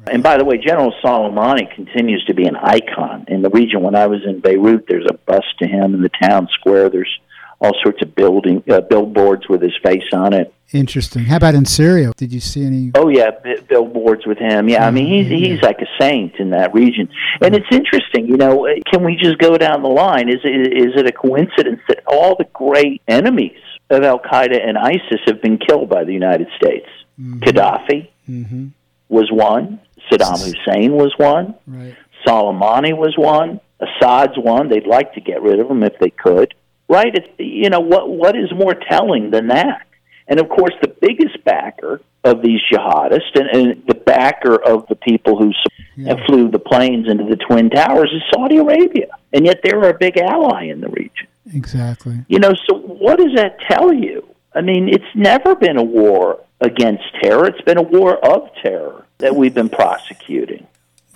Right. 0.07 0.15
And 0.15 0.23
by 0.23 0.37
the 0.37 0.45
way, 0.45 0.59
General 0.59 0.93
Soleimani 1.03 1.73
continues 1.75 2.25
to 2.27 2.35
be 2.35 2.47
an 2.47 2.57
icon 2.57 3.25
in 3.29 3.43
the 3.43 3.51
region. 3.51 3.83
When 3.83 3.95
I 3.95 4.07
was 4.07 4.21
in 4.25 4.41
Beirut, 4.41 4.87
there's 4.89 5.07
a 5.09 5.15
bust 5.15 5.59
to 5.59 5.67
him 5.67 5.95
in 5.95 6.03
the 6.03 6.11
town 6.23 6.49
square. 6.53 6.89
There's 6.89 7.19
all 7.63 7.73
sorts 7.81 8.03
of 8.03 8.15
building 8.15 8.63
uh, 8.69 8.81
billboards 8.81 9.49
with 9.49 9.63
his 9.63 9.77
face 9.83 10.13
on 10.13 10.33
it. 10.33 10.53
Interesting. 10.73 11.25
How 11.25 11.37
about 11.37 11.55
in 11.55 11.65
Syria? 11.67 12.13
Did 12.17 12.33
you 12.33 12.41
see 12.41 12.65
any? 12.65 12.91
Oh 12.95 13.09
yeah, 13.09 13.31
b- 13.31 13.61
billboards 13.69 14.27
with 14.27 14.39
him. 14.39 14.69
Yeah, 14.69 14.87
I 14.87 14.91
mean 14.91 15.07
he's 15.07 15.27
mm-hmm. 15.27 15.53
he's 15.53 15.63
like 15.63 15.81
a 15.81 15.87
saint 16.01 16.37
in 16.37 16.51
that 16.51 16.75
region. 16.75 17.09
And 17.41 17.55
it's 17.55 17.67
interesting, 17.71 18.27
you 18.27 18.37
know. 18.37 18.67
Can 18.91 19.05
we 19.05 19.17
just 19.17 19.39
go 19.39 19.57
down 19.59 19.83
the 19.83 19.89
line? 19.89 20.29
Is 20.29 20.41
it, 20.45 20.73
is 20.73 20.95
it 20.97 21.07
a 21.07 21.13
coincidence 21.13 21.81
that 21.89 22.03
all 22.07 22.37
the 22.37 22.47
great 22.53 23.03
enemies 23.07 23.61
of 23.91 24.03
Al 24.03 24.19
Qaeda 24.19 24.67
and 24.67 24.79
ISIS 24.79 25.21
have 25.27 25.43
been 25.43 25.59
killed 25.59 25.89
by 25.91 26.05
the 26.05 26.13
United 26.13 26.49
States? 26.57 26.89
Mm-hmm. 27.21 27.41
Gaddafi 27.41 28.09
mm-hmm. 28.29 28.67
was 29.09 29.31
one. 29.31 29.79
Saddam 30.11 30.39
Hussein 30.39 30.93
was 30.93 31.15
one. 31.17 31.55
Right. 31.67 31.97
Soleimani 32.27 32.97
was 32.97 33.15
one. 33.17 33.61
Assad's 33.81 34.37
one. 34.37 34.69
They'd 34.69 34.87
like 34.87 35.15
to 35.15 35.21
get 35.21 35.43
rid 35.43 35.59
of 35.59 35.71
him 35.71 35.83
if 35.83 35.99
they 35.99 36.11
could 36.11 36.55
right? 36.93 37.15
It's, 37.15 37.29
you 37.39 37.71
know 37.71 37.81
what 37.81 38.09
what 38.11 38.37
is 38.37 38.53
more 38.53 38.75
telling 38.75 39.31
than 39.31 39.49
that? 39.49 39.87
And 40.29 40.39
of 40.39 40.49
course, 40.49 40.75
the 40.81 40.95
biggest 41.01 41.43
backer 41.45 42.01
of 42.23 42.43
these 42.43 42.61
jihadists 42.71 43.35
and, 43.35 43.49
and 43.49 43.83
the 43.89 43.95
backer 43.95 44.55
of 44.55 44.87
the 44.87 44.95
people 44.95 45.37
who 45.37 45.53
yeah. 45.97 46.15
flew 46.27 46.49
the 46.49 46.61
planes 46.61 47.09
into 47.09 47.25
the 47.25 47.37
twin 47.37 47.71
towers 47.71 48.11
is 48.15 48.23
Saudi 48.33 48.59
Arabia, 48.59 49.09
and 49.33 49.45
yet 49.45 49.61
they're 49.65 49.89
a 49.89 49.99
big 49.99 50.19
ally 50.19 50.67
in 50.67 50.81
the 50.81 50.89
region. 50.89 51.27
Exactly. 51.53 52.25
You 52.29 52.39
know, 52.39 52.53
so 52.67 52.77
what 52.77 53.19
does 53.19 53.35
that 53.35 53.59
tell 53.69 53.93
you? 53.93 54.29
I 54.55 54.61
mean, 54.61 54.89
it's 54.89 55.05
never 55.15 55.55
been 55.55 55.77
a 55.77 55.83
war 55.83 56.45
against 56.61 57.05
terror; 57.23 57.47
it's 57.47 57.61
been 57.63 57.79
a 57.79 57.83
war 57.83 58.19
of 58.25 58.49
terror 58.63 59.07
that 59.19 59.35
we've 59.35 59.55
been 59.55 59.69
prosecuting. 59.69 60.67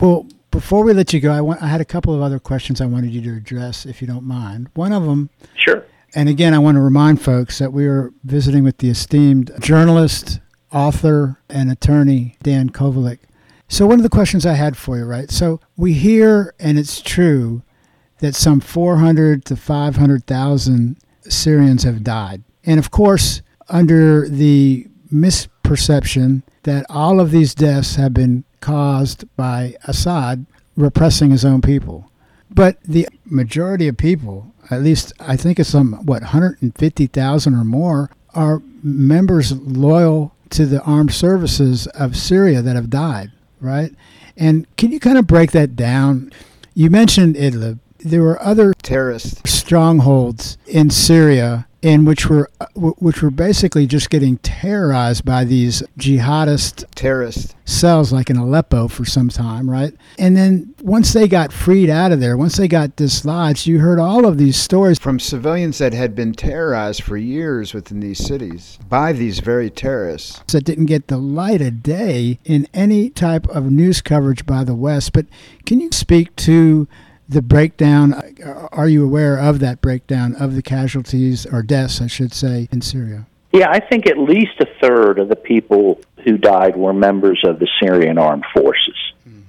Well, 0.00 0.26
before 0.50 0.84
we 0.84 0.92
let 0.92 1.12
you 1.12 1.20
go, 1.20 1.32
I, 1.32 1.40
want, 1.40 1.62
I 1.62 1.66
had 1.66 1.80
a 1.80 1.84
couple 1.84 2.14
of 2.14 2.22
other 2.22 2.38
questions 2.38 2.80
I 2.80 2.86
wanted 2.86 3.10
you 3.10 3.20
to 3.22 3.36
address, 3.36 3.84
if 3.84 4.00
you 4.00 4.08
don't 4.08 4.24
mind. 4.24 4.68
One 4.74 4.92
of 4.92 5.04
them. 5.04 5.28
Sure. 5.56 5.84
And 6.14 6.28
again, 6.28 6.54
I 6.54 6.58
want 6.58 6.76
to 6.76 6.80
remind 6.80 7.20
folks 7.20 7.58
that 7.58 7.72
we 7.72 7.86
are 7.86 8.10
visiting 8.24 8.64
with 8.64 8.78
the 8.78 8.88
esteemed 8.88 9.50
journalist, 9.60 10.40
author, 10.72 11.38
and 11.50 11.70
attorney, 11.70 12.36
Dan 12.42 12.70
Kovalik. 12.70 13.18
So, 13.68 13.86
one 13.86 13.98
of 13.98 14.02
the 14.02 14.08
questions 14.08 14.46
I 14.46 14.54
had 14.54 14.76
for 14.76 14.96
you, 14.96 15.04
right? 15.04 15.30
So, 15.30 15.60
we 15.76 15.92
hear, 15.92 16.54
and 16.58 16.78
it's 16.78 17.02
true, 17.02 17.62
that 18.20 18.34
some 18.34 18.60
400 18.60 19.44
to 19.46 19.56
500,000 19.56 20.96
Syrians 21.28 21.82
have 21.82 22.02
died. 22.02 22.44
And 22.66 22.78
of 22.78 22.90
course, 22.90 23.42
under 23.68 24.28
the 24.28 24.88
misperception 25.12 26.42
that 26.64 26.84
all 26.90 27.20
of 27.20 27.30
these 27.30 27.54
deaths 27.54 27.94
have 27.94 28.12
been 28.12 28.44
caused 28.60 29.24
by 29.36 29.76
Assad 29.84 30.46
repressing 30.76 31.30
his 31.30 31.44
own 31.44 31.62
people. 31.62 32.10
But 32.50 32.82
the 32.82 33.08
majority 33.24 33.88
of 33.88 33.96
people, 33.96 34.52
at 34.70 34.82
least 34.82 35.12
I 35.20 35.36
think 35.36 35.58
it's 35.58 35.68
some, 35.68 35.94
what, 36.04 36.22
150,000 36.22 37.54
or 37.54 37.64
more, 37.64 38.10
are 38.34 38.62
members 38.82 39.52
loyal 39.52 40.34
to 40.50 40.66
the 40.66 40.82
armed 40.82 41.12
services 41.12 41.86
of 41.88 42.16
Syria 42.16 42.62
that 42.62 42.76
have 42.76 42.90
died, 42.90 43.32
right? 43.60 43.92
And 44.36 44.66
can 44.76 44.92
you 44.92 45.00
kind 45.00 45.18
of 45.18 45.26
break 45.26 45.52
that 45.52 45.76
down? 45.76 46.32
You 46.74 46.90
mentioned 46.90 47.36
Idlib. 47.36 47.78
There 48.06 48.22
were 48.22 48.40
other 48.40 48.72
terrorist 48.72 49.48
strongholds 49.48 50.58
in 50.68 50.90
Syria 50.90 51.66
in 51.82 52.04
which 52.04 52.28
were 52.28 52.48
uh, 52.60 52.66
which 52.76 53.20
were 53.20 53.32
basically 53.32 53.84
just 53.84 54.10
getting 54.10 54.38
terrorized 54.38 55.24
by 55.24 55.42
these 55.42 55.82
jihadist 55.98 56.84
terrorist 56.94 57.56
cells 57.64 58.12
like 58.12 58.30
in 58.30 58.36
Aleppo 58.36 58.86
for 58.86 59.04
some 59.04 59.28
time, 59.28 59.68
right? 59.68 59.92
And 60.20 60.36
then 60.36 60.72
once 60.80 61.12
they 61.12 61.26
got 61.26 61.52
freed 61.52 61.90
out 61.90 62.12
of 62.12 62.20
there, 62.20 62.36
once 62.36 62.56
they 62.56 62.68
got 62.68 62.94
dislodged, 62.94 63.66
you 63.66 63.80
heard 63.80 63.98
all 63.98 64.24
of 64.24 64.38
these 64.38 64.56
stories 64.56 65.00
from 65.00 65.18
civilians 65.18 65.78
that 65.78 65.92
had 65.92 66.14
been 66.14 66.32
terrorized 66.32 67.02
for 67.02 67.16
years 67.16 67.74
within 67.74 67.98
these 67.98 68.24
cities 68.24 68.78
by 68.88 69.12
these 69.12 69.40
very 69.40 69.68
terrorists 69.68 70.52
that 70.52 70.64
didn't 70.64 70.86
get 70.86 71.08
the 71.08 71.18
light 71.18 71.60
of 71.60 71.82
day 71.82 72.38
in 72.44 72.68
any 72.72 73.10
type 73.10 73.48
of 73.48 73.70
news 73.70 74.00
coverage 74.00 74.46
by 74.46 74.62
the 74.62 74.76
West. 74.76 75.12
But 75.12 75.26
can 75.66 75.80
you 75.80 75.90
speak 75.90 76.34
to 76.36 76.86
the 77.28 77.42
breakdown 77.42 78.14
uh, 78.14 78.68
are 78.72 78.88
you 78.88 79.04
aware 79.04 79.38
of 79.38 79.60
that 79.60 79.80
breakdown 79.80 80.34
of 80.36 80.54
the 80.54 80.62
casualties 80.62 81.46
or 81.46 81.62
deaths 81.62 82.00
i 82.00 82.06
should 82.06 82.32
say 82.32 82.68
in 82.70 82.80
syria? 82.80 83.26
Yeah 83.52 83.70
i 83.70 83.80
think 83.80 84.06
at 84.06 84.18
least 84.18 84.60
a 84.60 84.66
third 84.80 85.18
of 85.18 85.28
the 85.28 85.36
people 85.36 86.00
who 86.24 86.36
died 86.36 86.76
were 86.76 86.92
members 86.92 87.42
of 87.44 87.58
the 87.58 87.68
syrian 87.80 88.18
armed 88.18 88.44
forces. 88.52 88.94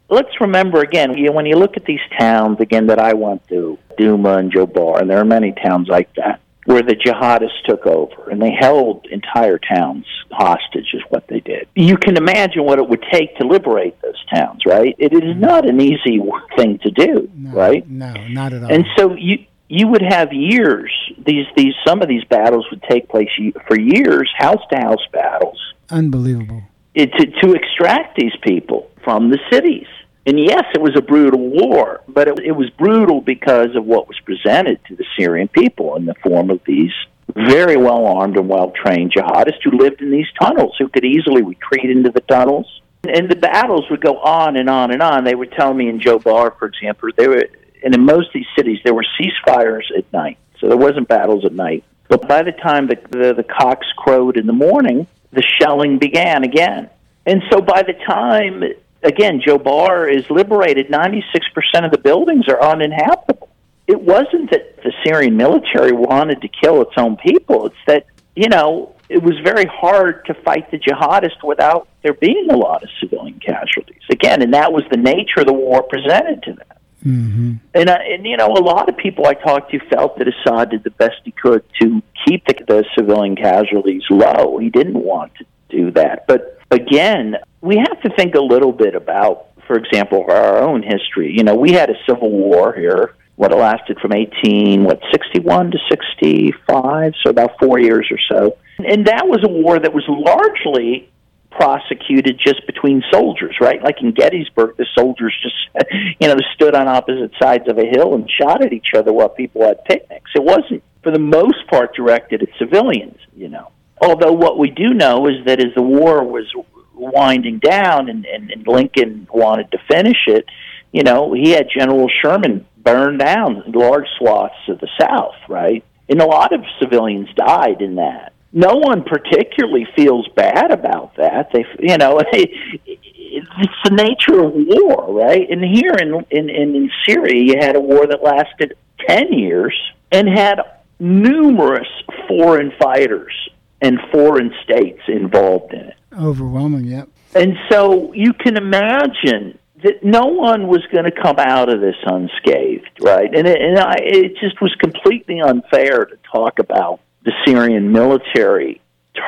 Let's 0.10 0.39
remember 0.39 0.79
again, 0.79 1.17
you, 1.17 1.34
when 1.34 1.46
you 1.46 1.57
look 1.57 1.75
at 1.75 1.84
these 1.84 2.00
towns 2.17 2.62
again 2.62 2.88
that 2.88 2.98
I 2.98 3.13
went 3.13 3.46
to, 3.50 3.77
Duma 3.98 4.38
and 4.38 4.50
Jobar, 4.50 5.01
and 5.01 5.10
there 5.10 5.19
are 5.19 5.25
many 5.25 5.51
towns 5.51 5.89
like 5.89 6.13
that 6.13 6.39
where 6.68 6.84
the 6.84 6.96
jihadists 6.96 7.64
took 7.66 7.86
over 7.86 8.30
and 8.30 8.42
they 8.42 8.52
held 8.52 9.08
entire 9.10 9.58
towns 9.58 10.06
hostage 10.32 10.90
is 10.94 11.02
what 11.08 11.26
they 11.30 11.40
did. 11.40 11.66
You 11.76 11.96
can 11.96 12.18
imagine 12.18 12.66
what 12.66 12.78
it 12.78 12.90
would 12.90 13.06
take 13.10 13.38
to 13.38 13.48
liberate 13.48 14.00
those 14.02 14.22
towns, 14.34 14.64
right? 14.66 14.94
It 15.00 15.14
is 15.14 15.22
mm-hmm. 15.22 15.40
not 15.40 15.68
an 15.68 15.80
easy 15.80 16.20
thing 16.58 16.78
to 16.80 16.92
do, 16.92 17.32
no, 17.34 17.52
right? 17.52 17.90
No, 17.90 18.14
not 18.28 18.52
at 18.52 18.64
all. 18.64 18.72
And 18.72 18.86
so 18.98 19.16
you 19.16 19.46
you 19.70 19.88
would 19.88 20.02
have 20.02 20.34
years 20.34 20.92
these 21.26 21.46
these 21.56 21.74
some 21.86 22.02
of 22.02 22.10
these 22.10 22.26
battles 22.26 22.66
would 22.70 22.84
take 22.84 23.08
place 23.08 23.30
for 23.66 23.80
years, 23.80 24.30
house 24.38 24.62
to 24.72 24.78
house 24.78 25.08
battles. 25.14 25.58
Unbelievable. 25.90 26.64
It, 26.94 27.14
to 27.14 27.28
to 27.44 27.54
extract 27.54 28.18
these 28.18 28.36
people 28.44 28.92
from 29.06 29.30
the 29.30 29.40
cities. 29.50 29.88
And 30.27 30.38
yes, 30.38 30.65
it 30.75 30.81
was 30.81 30.93
a 30.98 31.01
brutal 31.01 31.39
war, 31.39 32.01
but 32.05 32.27
it, 32.27 32.39
it 32.39 32.51
was 32.51 32.69
brutal 32.72 33.22
because 33.22 33.77
of 33.77 33.86
what 33.86 34.10
was 34.10 34.19
presented 34.25 34.84
to 34.89 34.96
the 34.98 35.05
Syrian 35.17 35.48
people 35.48 35.96
in 35.96 36.05
the 36.05 36.15
form 36.15 36.50
of 36.50 36.60
these 36.65 36.91
very 37.34 37.77
well 37.77 38.05
armed 38.05 38.36
and 38.36 38.50
well 38.50 38.72
trained 38.72 39.13
jihadists 39.13 39.63
who 39.63 39.72
lived 39.72 40.01
in 40.01 40.12
these 40.12 40.27
tunnels, 40.38 40.75
who 40.77 40.89
could 40.89 41.05
easily 41.05 41.43
retreat 41.43 41.89
into 41.89 42.12
the 42.12 42.19
tunnels. 42.19 42.81
And 43.07 43.31
the 43.31 43.38
battles 43.38 43.86
would 43.89 44.01
go 44.01 44.19
on 44.19 44.57
and 44.57 44.69
on 44.69 44.91
and 44.91 45.01
on. 45.01 45.24
They 45.24 45.34
would 45.34 45.53
tell 45.53 45.74
me 45.74 45.88
in 45.88 46.01
Jobar, 46.01 46.60
for 46.60 46.65
example, 46.65 47.10
there 47.15 47.29
were, 47.29 47.46
and 47.81 47.96
in 47.96 48.03
most 48.03 48.27
of 48.27 48.34
these 48.34 48.48
cities, 48.57 48.79
there 48.84 48.93
were 48.93 49.05
ceasefires 49.17 49.86
at 49.98 50.12
night, 50.12 50.38
so 50.60 50.67
there 50.67 50.75
wasn't 50.75 51.07
battles 51.07 51.46
at 51.46 51.53
night. 51.53 51.86
But 52.10 52.27
by 52.27 52.43
the 52.43 52.51
time 52.51 52.88
the, 52.88 52.98
the, 53.12 53.34
the 53.34 53.43
cocks 53.43 53.88
crowed 53.96 54.36
in 54.36 54.46
the 54.46 54.53
morning, 54.53 55.07
the 55.31 55.43
shelling 55.62 56.00
began 56.00 56.43
again. 56.43 56.89
And 57.25 57.43
so 57.50 57.62
by 57.62 57.84
the 57.84 57.93
time 57.93 58.63
again, 59.04 59.42
Jobar 59.42 60.13
is 60.13 60.30
liberated. 60.30 60.89
96% 60.89 61.86
of 61.86 61.92
the 61.92 61.98
buildings 61.98 62.48
are 62.48 62.62
uninhabitable. 62.62 63.50
It 63.88 64.01
wasn't 64.01 64.51
that 64.51 64.84
the 64.84 64.92
Syrian 65.06 65.38
military 65.38 65.94
wanted 65.94 66.42
to 66.42 66.48
kill 66.48 66.82
its 66.82 66.92
own 66.98 67.18
people. 67.18 67.68
It's 67.68 67.75
that, 67.88 68.06
you 68.36 68.50
know, 68.50 68.96
it 69.10 69.24
was 69.24 69.36
very 69.44 69.66
hard 69.66 70.25
to 70.25 70.34
fight 70.34 70.70
the 70.72 70.77
jihadists 70.77 71.44
without 71.44 71.88
there 72.04 72.13
being 72.13 72.50
a 72.51 72.58
lot 72.58 72.84
of 72.84 72.89
civilian 73.00 73.39
casualties. 73.39 74.01
Again, 74.10 74.42
and 74.42 74.54
that 74.54 74.74
was 74.74 74.84
the 74.92 74.98
nature 74.98 75.39
of 75.39 75.46
the 75.46 75.54
war 75.54 75.84
presented 75.84 76.44
to 76.44 76.54
them. 76.54 76.77
Mm-hmm. 77.06 77.54
And, 77.74 77.89
uh, 77.89 77.98
and 78.01 78.25
you 78.25 78.36
know, 78.36 78.48
a 78.48 78.60
lot 78.60 78.89
of 78.89 78.98
people 78.98 79.27
I 79.27 79.34
talked 79.34 79.72
to 79.72 79.80
felt 79.88 80.18
that 80.18 80.27
Assad 80.27 80.72
did 80.72 80.84
the 80.84 80.92
best 80.92 81.16
he 81.24 81.32
could 81.32 81.63
to 81.82 82.01
keep 82.25 82.46
the, 82.46 82.56
the 82.68 82.86
civilian 82.98 83.36
casualties 83.38 84.04
low. 84.10 84.58
He 84.58 84.70
didn't 84.70 85.01
want 85.01 85.34
to 85.36 85.46
do 85.70 85.92
that, 85.92 86.27
but 86.27 86.57
again, 86.72 87.36
we 87.62 87.78
have 87.78 88.02
to 88.02 88.10
think 88.16 88.36
a 88.36 88.42
little 88.42 88.72
bit 88.72 88.96
about, 88.96 89.48
for 89.68 89.78
example, 89.78 90.26
our 90.30 90.60
own 90.60 90.84
history. 90.84 91.34
You 91.36 91.44
know, 91.44 91.56
we 91.56 91.72
had 91.72 91.90
a 91.90 91.96
civil 92.08 92.30
war 92.30 92.74
here. 92.74 93.16
What 93.36 93.52
lasted 93.56 94.00
from 94.00 94.14
eighteen, 94.14 94.84
what 94.84 95.00
sixty 95.12 95.40
one 95.40 95.70
to 95.70 95.78
sixty 95.90 96.54
five, 96.68 97.14
so 97.24 97.30
about 97.30 97.52
four 97.60 97.80
years 97.80 98.08
or 98.10 98.18
so. 98.32 98.58
And 98.80 99.06
that 99.06 99.28
was 99.28 99.44
a 99.44 99.48
war 99.48 99.78
that 99.78 99.94
was 99.94 100.04
largely 100.08 101.10
prosecuted 101.52 102.40
just 102.44 102.66
between 102.68 103.04
soldiers, 103.12 103.56
right? 103.60 103.82
Like 103.82 104.02
in 104.02 104.12
Gettysburg, 104.12 104.78
the 104.78 104.86
soldiers 104.96 105.36
just, 105.42 105.90
you 106.20 106.28
know, 106.28 106.36
stood 106.54 106.76
on 106.76 106.88
opposite 106.88 107.32
sides 107.42 107.68
of 107.68 107.78
a 107.78 107.86
hill 107.86 108.14
and 108.14 108.30
shot 108.30 108.64
at 108.64 108.74
each 108.74 108.90
other 108.96 109.12
while 109.12 109.30
people 109.30 109.64
had 109.64 109.84
picnics. 109.86 110.32
It 110.36 110.44
wasn't, 110.44 110.84
for 111.04 111.12
the 111.12 111.20
most 111.20 111.68
part, 111.68 111.96
directed 111.96 112.44
at 112.44 112.50
civilians, 112.60 113.18
you 113.36 113.50
know. 113.50 113.72
Although 114.01 114.34
what 114.34 114.58
we 114.58 114.70
do 114.70 114.94
know 114.94 115.27
is 115.27 115.46
that 115.46 115.60
as 115.60 115.74
the 115.75 115.82
war 115.82 116.24
was 116.24 116.46
winding 116.94 117.60
down 117.60 118.10
and, 118.10 118.25
and, 118.25 118.51
and 118.51 118.68
Lincoln 118.68 119.27
wanted 119.32 119.72
to 119.72 119.77
finish 119.89 120.27
it, 120.27 120.46
you 120.92 121.04
know, 121.04 121.34
he 121.34 121.51
had 121.51 121.68
General 121.75 122.10
Sherman 122.22 122.66
burn 122.77 123.18
down 123.18 123.63
large 123.74 124.08
swaths 124.18 124.56
of 124.68 124.80
the 124.80 124.89
South, 125.00 125.36
right? 125.50 125.84
And 126.10 126.22
a 126.22 126.25
lot 126.25 126.54
of 126.54 126.62
civilians 126.80 127.27
died 127.36 127.82
in 127.82 127.96
that. 127.96 128.33
No 128.53 128.75
one 128.75 129.03
particularly 129.03 129.86
feels 129.96 130.27
bad 130.36 130.72
about 130.72 131.16
that. 131.18 131.50
They, 131.51 131.66
you 131.79 131.98
know, 131.98 132.22
it's 132.33 133.74
the 133.83 133.92
nature 133.92 134.44
of 134.44 134.53
war, 134.55 135.14
right? 135.14 135.50
And 135.50 135.64
here 135.64 135.94
in 136.00 136.25
in 136.31 136.50
in 136.50 136.90
Syria, 137.05 137.44
you 137.44 137.55
had 137.60 137.75
a 137.75 137.79
war 137.79 138.07
that 138.07 138.24
lasted 138.24 138.75
ten 139.05 139.33
years 139.33 139.77
and 140.12 140.29
had 140.29 140.62
numerous 141.00 141.90
foreign 142.27 142.72
fighters 142.81 143.33
and 143.81 144.00
foreign 144.11 144.53
states 144.63 145.01
involved 145.07 145.74
in 145.74 145.81
it. 145.81 145.96
Overwhelming, 146.20 146.85
yep. 146.85 147.09
And 147.35 147.55
so 147.70 148.13
you 148.13 148.33
can 148.33 148.57
imagine 148.57 149.59
that 149.83 150.03
no 150.03 150.25
one 150.25 150.68
was 150.68 150.83
going 150.92 151.05
to 151.05 151.11
come 151.11 151.37
out 151.37 151.72
of 151.72 151.79
this 151.79 151.96
unscathed, 152.05 152.90
right? 153.01 153.33
And 153.33 153.48
it, 153.48 153.61
and 153.61 153.77
I, 153.77 153.96
it 154.00 154.37
just 154.42 154.59
was 154.61 154.74
completely 154.79 155.40
unfair 155.40 156.05
to 156.05 156.18
talk 156.31 156.59
about 156.59 157.00
the 157.24 157.33
Syrian 157.46 157.92
military 157.92 158.81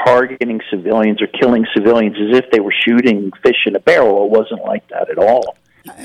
targeting 0.05 0.61
civilians 0.69 1.21
or 1.21 1.27
killing 1.27 1.65
civilians 1.75 2.15
as 2.15 2.37
if 2.37 2.51
they 2.51 2.59
were 2.59 2.73
shooting 2.87 3.31
fish 3.43 3.65
in 3.65 3.75
a 3.75 3.79
barrel. 3.79 4.25
It 4.25 4.31
wasn't 4.31 4.61
like 4.61 4.87
that 4.89 5.09
at 5.09 5.17
all. 5.17 5.57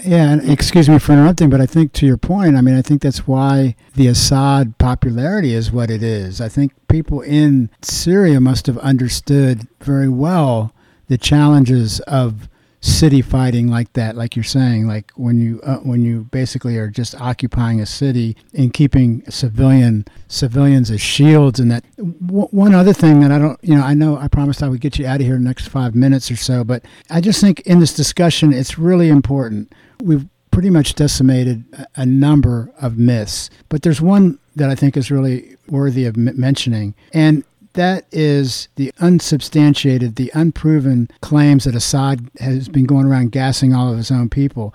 Yeah, 0.04 0.32
and 0.32 0.50
excuse 0.50 0.88
me 0.88 0.98
for 0.98 1.12
interrupting, 1.12 1.50
but 1.50 1.60
I 1.60 1.66
think 1.66 1.92
to 1.94 2.06
your 2.06 2.16
point, 2.16 2.56
I 2.56 2.60
mean, 2.60 2.76
I 2.76 2.82
think 2.82 3.02
that's 3.02 3.26
why 3.26 3.74
the 3.94 4.06
Assad 4.06 4.76
popularity 4.78 5.54
is 5.54 5.72
what 5.72 5.90
it 5.90 6.02
is. 6.02 6.40
I 6.40 6.48
think 6.48 6.72
people 6.88 7.20
in 7.22 7.70
Syria 7.82 8.40
must 8.40 8.66
have 8.66 8.78
understood 8.78 9.66
very 9.80 10.08
well 10.08 10.72
the 11.08 11.18
challenges 11.18 12.00
of 12.00 12.48
city 12.84 13.22
fighting 13.22 13.66
like 13.66 13.90
that 13.94 14.14
like 14.14 14.36
you're 14.36 14.42
saying 14.42 14.86
like 14.86 15.10
when 15.16 15.40
you 15.40 15.58
uh, 15.62 15.78
when 15.78 16.04
you 16.04 16.24
basically 16.24 16.76
are 16.76 16.88
just 16.88 17.18
occupying 17.18 17.80
a 17.80 17.86
city 17.86 18.36
and 18.52 18.74
keeping 18.74 19.24
civilian 19.30 20.04
civilians 20.28 20.90
as 20.90 21.00
shields 21.00 21.58
and 21.58 21.70
that. 21.70 21.82
W- 21.96 22.46
one 22.48 22.74
other 22.74 22.92
thing 22.92 23.20
that 23.20 23.32
I 23.32 23.38
don't 23.38 23.58
you 23.62 23.74
know 23.74 23.82
I 23.82 23.94
know 23.94 24.18
I 24.18 24.28
promised 24.28 24.62
I 24.62 24.68
would 24.68 24.82
get 24.82 24.98
you 24.98 25.06
out 25.06 25.20
of 25.20 25.26
here 25.26 25.34
in 25.34 25.44
the 25.44 25.48
next 25.48 25.68
5 25.68 25.94
minutes 25.94 26.30
or 26.30 26.36
so 26.36 26.62
but 26.62 26.84
I 27.08 27.22
just 27.22 27.40
think 27.40 27.60
in 27.60 27.80
this 27.80 27.94
discussion 27.94 28.52
it's 28.52 28.78
really 28.78 29.08
important. 29.08 29.72
We've 30.02 30.26
pretty 30.50 30.70
much 30.70 30.94
decimated 30.94 31.64
a, 31.96 32.04
number 32.04 32.70
of 32.82 32.98
myths 32.98 33.48
but 33.70 33.80
there's 33.80 34.02
one 34.02 34.38
that 34.56 34.68
I 34.68 34.74
think 34.74 34.96
is 34.98 35.10
really 35.10 35.56
worthy 35.68 36.04
of 36.04 36.16
mentioning. 36.18 36.94
And 37.14 37.44
that 37.74 38.06
is 38.10 38.68
the 38.76 38.92
unsubstantiated, 38.98 40.16
the 40.16 40.30
unproven 40.34 41.08
claims 41.20 41.64
that 41.64 41.74
Assad 41.74 42.30
has 42.40 42.68
been 42.68 42.84
going 42.84 43.06
around 43.06 43.32
gassing 43.32 43.74
all 43.74 43.90
of 43.90 43.98
his 43.98 44.10
own 44.10 44.28
people. 44.28 44.74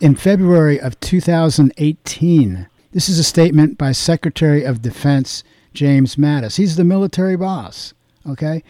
In 0.00 0.14
February 0.14 0.80
of 0.80 0.98
2018, 1.00 2.68
this 2.92 3.08
is 3.08 3.18
a 3.18 3.24
statement 3.24 3.76
by 3.76 3.92
Secretary 3.92 4.64
of 4.64 4.82
Defense 4.82 5.44
James 5.74 6.16
Mattis. 6.16 6.56
He's 6.56 6.76
the 6.76 6.84
military 6.84 7.36
boss, 7.36 7.94
okay? 8.28 8.62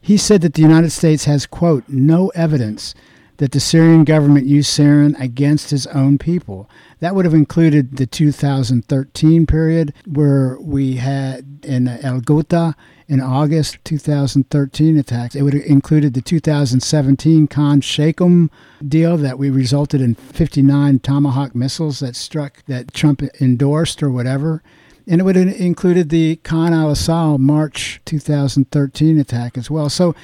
He 0.00 0.16
said 0.16 0.40
that 0.42 0.54
the 0.54 0.62
United 0.62 0.90
States 0.90 1.24
has, 1.24 1.46
quote, 1.46 1.84
no 1.88 2.28
evidence 2.28 2.94
that 3.38 3.52
the 3.52 3.60
Syrian 3.60 4.04
government 4.04 4.46
used 4.46 4.70
sarin 4.70 5.18
against 5.20 5.70
his 5.70 5.86
own 5.88 6.18
people. 6.18 6.68
That 7.04 7.14
would 7.14 7.26
have 7.26 7.34
included 7.34 7.98
the 7.98 8.06
2013 8.06 9.46
period 9.46 9.92
where 10.06 10.56
we 10.58 10.96
had 10.96 11.58
in 11.62 11.86
El 11.86 12.22
Ghouta 12.22 12.74
in 13.06 13.20
August 13.20 13.76
2013 13.84 14.96
attacks. 14.96 15.34
It 15.34 15.42
would 15.42 15.52
have 15.52 15.66
included 15.66 16.14
the 16.14 16.22
2017 16.22 17.46
Khan 17.48 17.82
Shaykhun 17.82 18.48
deal 18.88 19.18
that 19.18 19.38
we 19.38 19.50
resulted 19.50 20.00
in 20.00 20.14
59 20.14 21.00
Tomahawk 21.00 21.54
missiles 21.54 22.00
that 22.00 22.16
struck 22.16 22.64
that 22.68 22.94
Trump 22.94 23.20
endorsed 23.38 24.02
or 24.02 24.10
whatever. 24.10 24.62
And 25.06 25.20
it 25.20 25.24
would 25.24 25.36
have 25.36 25.60
included 25.60 26.08
the 26.08 26.36
Khan 26.36 26.72
al 26.72 26.90
Assal 26.90 27.36
March 27.36 28.00
2013 28.06 29.18
attack 29.18 29.58
as 29.58 29.70
well. 29.70 29.90
So 29.90 30.14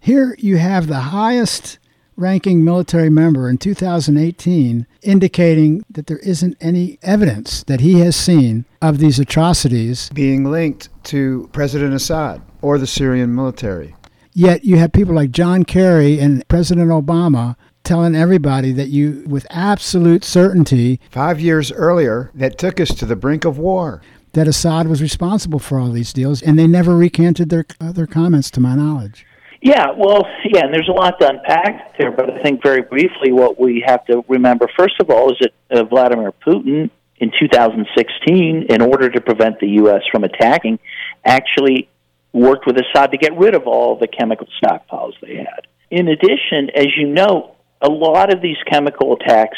here 0.00 0.34
you 0.40 0.56
have 0.56 0.88
the 0.88 0.98
highest 0.98 1.78
ranking 2.16 2.64
military 2.64 3.10
member 3.10 3.48
in 3.48 3.58
2018 3.58 4.86
indicating 5.02 5.84
that 5.90 6.06
there 6.06 6.18
isn't 6.18 6.56
any 6.60 6.98
evidence 7.02 7.62
that 7.64 7.80
he 7.80 8.00
has 8.00 8.16
seen 8.16 8.64
of 8.80 8.98
these 8.98 9.18
atrocities 9.18 10.10
being 10.10 10.50
linked 10.50 10.88
to 11.04 11.48
President 11.52 11.94
Assad 11.94 12.42
or 12.62 12.78
the 12.78 12.86
Syrian 12.86 13.34
military. 13.34 13.94
Yet 14.32 14.64
you 14.64 14.76
have 14.78 14.92
people 14.92 15.14
like 15.14 15.30
John 15.30 15.64
Kerry 15.64 16.18
and 16.18 16.46
President 16.48 16.90
Obama 16.90 17.56
telling 17.84 18.16
everybody 18.16 18.72
that 18.72 18.88
you, 18.88 19.22
with 19.26 19.46
absolute 19.50 20.24
certainty, 20.24 21.00
five 21.10 21.40
years 21.40 21.70
earlier, 21.70 22.30
that 22.34 22.58
took 22.58 22.80
us 22.80 22.88
to 22.94 23.06
the 23.06 23.14
brink 23.14 23.44
of 23.44 23.58
war, 23.58 24.00
that 24.32 24.48
Assad 24.48 24.88
was 24.88 25.02
responsible 25.02 25.58
for 25.58 25.78
all 25.78 25.90
these 25.90 26.12
deals, 26.12 26.42
and 26.42 26.58
they 26.58 26.66
never 26.66 26.96
recanted 26.96 27.50
their 27.50 27.66
their 27.78 28.06
comments, 28.06 28.50
to 28.52 28.60
my 28.60 28.74
knowledge. 28.74 29.26
Yeah, 29.64 29.92
well, 29.96 30.26
yeah, 30.44 30.66
and 30.66 30.74
there's 30.74 30.90
a 30.90 30.92
lot 30.92 31.18
to 31.20 31.26
unpack 31.26 31.96
there, 31.96 32.10
but 32.10 32.28
I 32.28 32.42
think 32.42 32.62
very 32.62 32.82
briefly 32.82 33.32
what 33.32 33.58
we 33.58 33.82
have 33.86 34.04
to 34.04 34.22
remember, 34.28 34.68
first 34.78 34.96
of 35.00 35.08
all, 35.08 35.32
is 35.32 35.38
that 35.40 35.52
uh, 35.70 35.84
Vladimir 35.84 36.32
Putin 36.46 36.90
in 37.16 37.32
2016, 37.40 38.66
in 38.68 38.82
order 38.82 39.08
to 39.08 39.20
prevent 39.22 39.60
the 39.60 39.68
U.S. 39.80 40.02
from 40.12 40.22
attacking, 40.22 40.78
actually 41.24 41.88
worked 42.34 42.66
with 42.66 42.76
Assad 42.76 43.12
to 43.12 43.16
get 43.16 43.34
rid 43.38 43.54
of 43.54 43.66
all 43.66 43.98
the 43.98 44.06
chemical 44.06 44.46
stockpiles 44.62 45.14
they 45.22 45.36
had. 45.36 45.66
In 45.90 46.08
addition, 46.08 46.68
as 46.74 46.88
you 46.98 47.08
know, 47.08 47.56
a 47.80 47.88
lot 47.88 48.34
of 48.34 48.42
these 48.42 48.58
chemical 48.70 49.14
attacks 49.14 49.56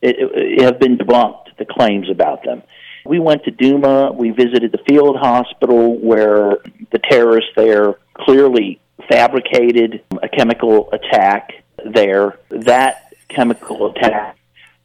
it, 0.00 0.16
it 0.20 0.62
have 0.62 0.78
been 0.78 0.96
debunked, 0.98 1.56
the 1.58 1.64
claims 1.64 2.08
about 2.08 2.44
them. 2.44 2.62
We 3.04 3.18
went 3.18 3.42
to 3.46 3.50
Duma, 3.50 4.12
we 4.12 4.30
visited 4.30 4.70
the 4.70 4.78
field 4.88 5.16
hospital 5.16 5.98
where 5.98 6.58
the 6.92 7.00
terrorists 7.10 7.50
there 7.56 7.94
clearly 8.14 8.80
fabricated 9.08 10.02
a 10.22 10.28
chemical 10.28 10.90
attack 10.92 11.52
there. 11.84 12.38
That 12.50 13.12
chemical 13.28 13.90
attack 13.90 14.38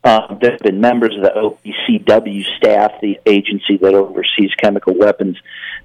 uh, 0.03 0.36
there 0.41 0.51
have 0.51 0.59
been 0.59 0.81
members 0.81 1.15
of 1.15 1.21
the 1.21 1.29
OPCW 1.29 2.43
staff, 2.57 2.91
the 3.01 3.17
agency 3.25 3.77
that 3.77 3.93
oversees 3.93 4.53
chemical 4.62 4.93
weapons, 4.97 5.38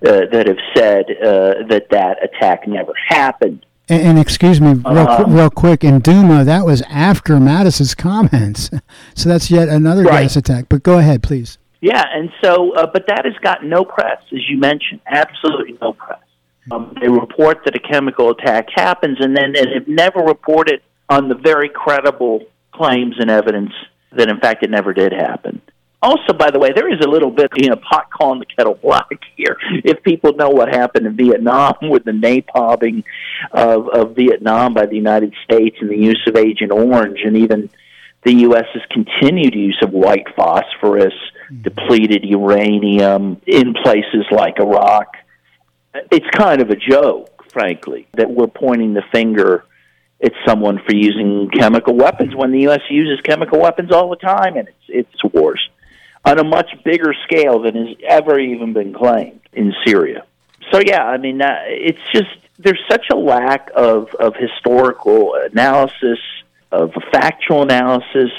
uh, 0.05 0.27
that 0.33 0.47
have 0.49 0.59
said 0.75 1.05
uh, 1.11 1.67
that 1.69 1.87
that 1.91 2.23
attack 2.23 2.67
never 2.67 2.93
happened. 3.09 3.65
And, 3.89 4.03
and 4.03 4.19
excuse 4.19 4.61
me, 4.61 4.73
real, 4.73 5.09
um, 5.09 5.33
real, 5.33 5.51
quick, 5.51 5.85
in 5.85 6.01
Duma, 6.01 6.45
that 6.45 6.67
was 6.67 6.83
after 6.89 7.39
Mattis's 7.39 7.95
comments, 7.95 8.71
so 9.15 9.29
that's 9.29 9.51
yet 9.51 9.69
another 9.69 10.03
right. 10.03 10.23
gas 10.23 10.37
attack. 10.37 10.67
But 10.69 10.83
go 10.83 10.99
ahead, 10.99 11.23
please. 11.23 11.59
Yeah, 11.81 12.05
and 12.13 12.31
so, 12.43 12.75
uh, 12.75 12.91
but 12.93 13.07
that 13.07 13.25
has 13.25 13.35
got 13.41 13.65
no 13.65 13.85
press, 13.85 14.21
as 14.33 14.49
you 14.49 14.59
mentioned, 14.59 15.01
absolutely 15.07 15.79
no 15.81 15.93
press. 15.93 16.08
Um, 16.71 16.95
they 17.01 17.09
report 17.09 17.59
that 17.65 17.75
a 17.75 17.79
chemical 17.79 18.31
attack 18.31 18.69
happens, 18.75 19.19
and 19.21 19.37
then 19.37 19.55
and 19.57 19.69
have 19.75 19.89
never 19.89 20.21
reported 20.21 20.83
on 21.09 21.29
the 21.29 21.35
very 21.35 21.69
credible 21.69 22.45
claims 22.73 23.17
and 23.19 23.31
evidence 23.31 23.73
that 24.13 24.29
in 24.29 24.39
fact 24.39 24.63
it 24.63 24.71
never 24.71 24.93
did 24.93 25.13
happen. 25.13 25.61
Also, 26.01 26.33
by 26.33 26.51
the 26.51 26.61
way, 26.61 26.71
there 26.73 26.93
is 26.93 27.01
a 27.05 27.09
little 27.09 27.31
bit, 27.31 27.51
you 27.57 27.69
know, 27.69 27.77
pot 27.77 28.09
calling 28.11 28.39
the 28.39 28.47
kettle 28.47 28.75
black 28.75 29.09
here. 29.35 29.57
If 29.85 30.03
people 30.05 30.33
know 30.35 30.49
what 30.49 30.69
happened 30.69 31.07
in 31.07 31.17
Vietnam 31.17 31.75
with 31.83 32.05
the 32.05 32.13
napalming 32.13 33.03
of, 33.51 33.89
of 33.89 34.15
Vietnam 34.15 34.75
by 34.75 34.87
the 34.87 34.95
United 34.95 35.35
States 35.43 35.77
and 35.81 35.91
the 35.91 35.99
use 35.99 36.23
of 36.29 36.37
Agent 36.37 36.71
Orange, 36.71 37.19
and 37.25 37.37
even 37.37 37.69
the 38.23 38.33
U.S.'s 38.33 38.83
continued 38.91 39.55
use 39.55 39.79
of 39.83 39.91
white 39.91 40.27
phosphorus, 40.37 41.15
mm-hmm. 41.51 41.63
depleted 41.63 42.25
uranium 42.25 43.41
in 43.47 43.75
places 43.75 44.25
like 44.31 44.61
Iraq, 44.61 45.17
it's 45.95 46.27
kind 46.37 46.61
of 46.61 46.71
a 46.71 46.77
joke, 46.77 47.45
frankly, 47.53 48.07
that 48.15 48.31
we're 48.31 48.47
pointing 48.47 48.95
the 48.95 49.03
finger 49.13 49.65
at 50.23 50.33
someone 50.47 50.81
for 50.85 50.95
using 50.95 51.49
chemical 51.51 51.95
weapons 51.95 52.35
when 52.35 52.51
the 52.51 52.61
U.S. 52.63 52.81
uses 52.91 53.21
chemical 53.23 53.61
weapons 53.61 53.93
all 53.93 54.11
the 54.11 54.17
time 54.17 54.57
in 54.57 54.67
its, 54.67 54.77
its 54.89 55.25
wars 55.33 55.61
on 56.25 56.39
a 56.39 56.45
much 56.45 56.71
bigger 56.85 57.15
scale 57.25 57.63
than 57.63 57.75
has 57.75 57.97
ever 58.09 58.39
even 58.39 58.73
been 58.73 58.93
claimed 58.93 59.41
in 59.53 59.73
Syria. 59.87 60.25
So 60.73 60.81
yeah, 60.85 61.05
I 61.05 61.17
mean, 61.17 61.41
uh, 61.41 61.55
it's 61.67 62.01
just 62.13 62.37
there's 62.59 62.83
such 62.91 63.07
a 63.11 63.17
lack 63.17 63.71
of 63.75 64.09
of 64.19 64.35
historical 64.37 65.35
analysis, 65.35 66.19
of 66.71 66.93
factual 67.13 67.63
analysis, 67.63 68.31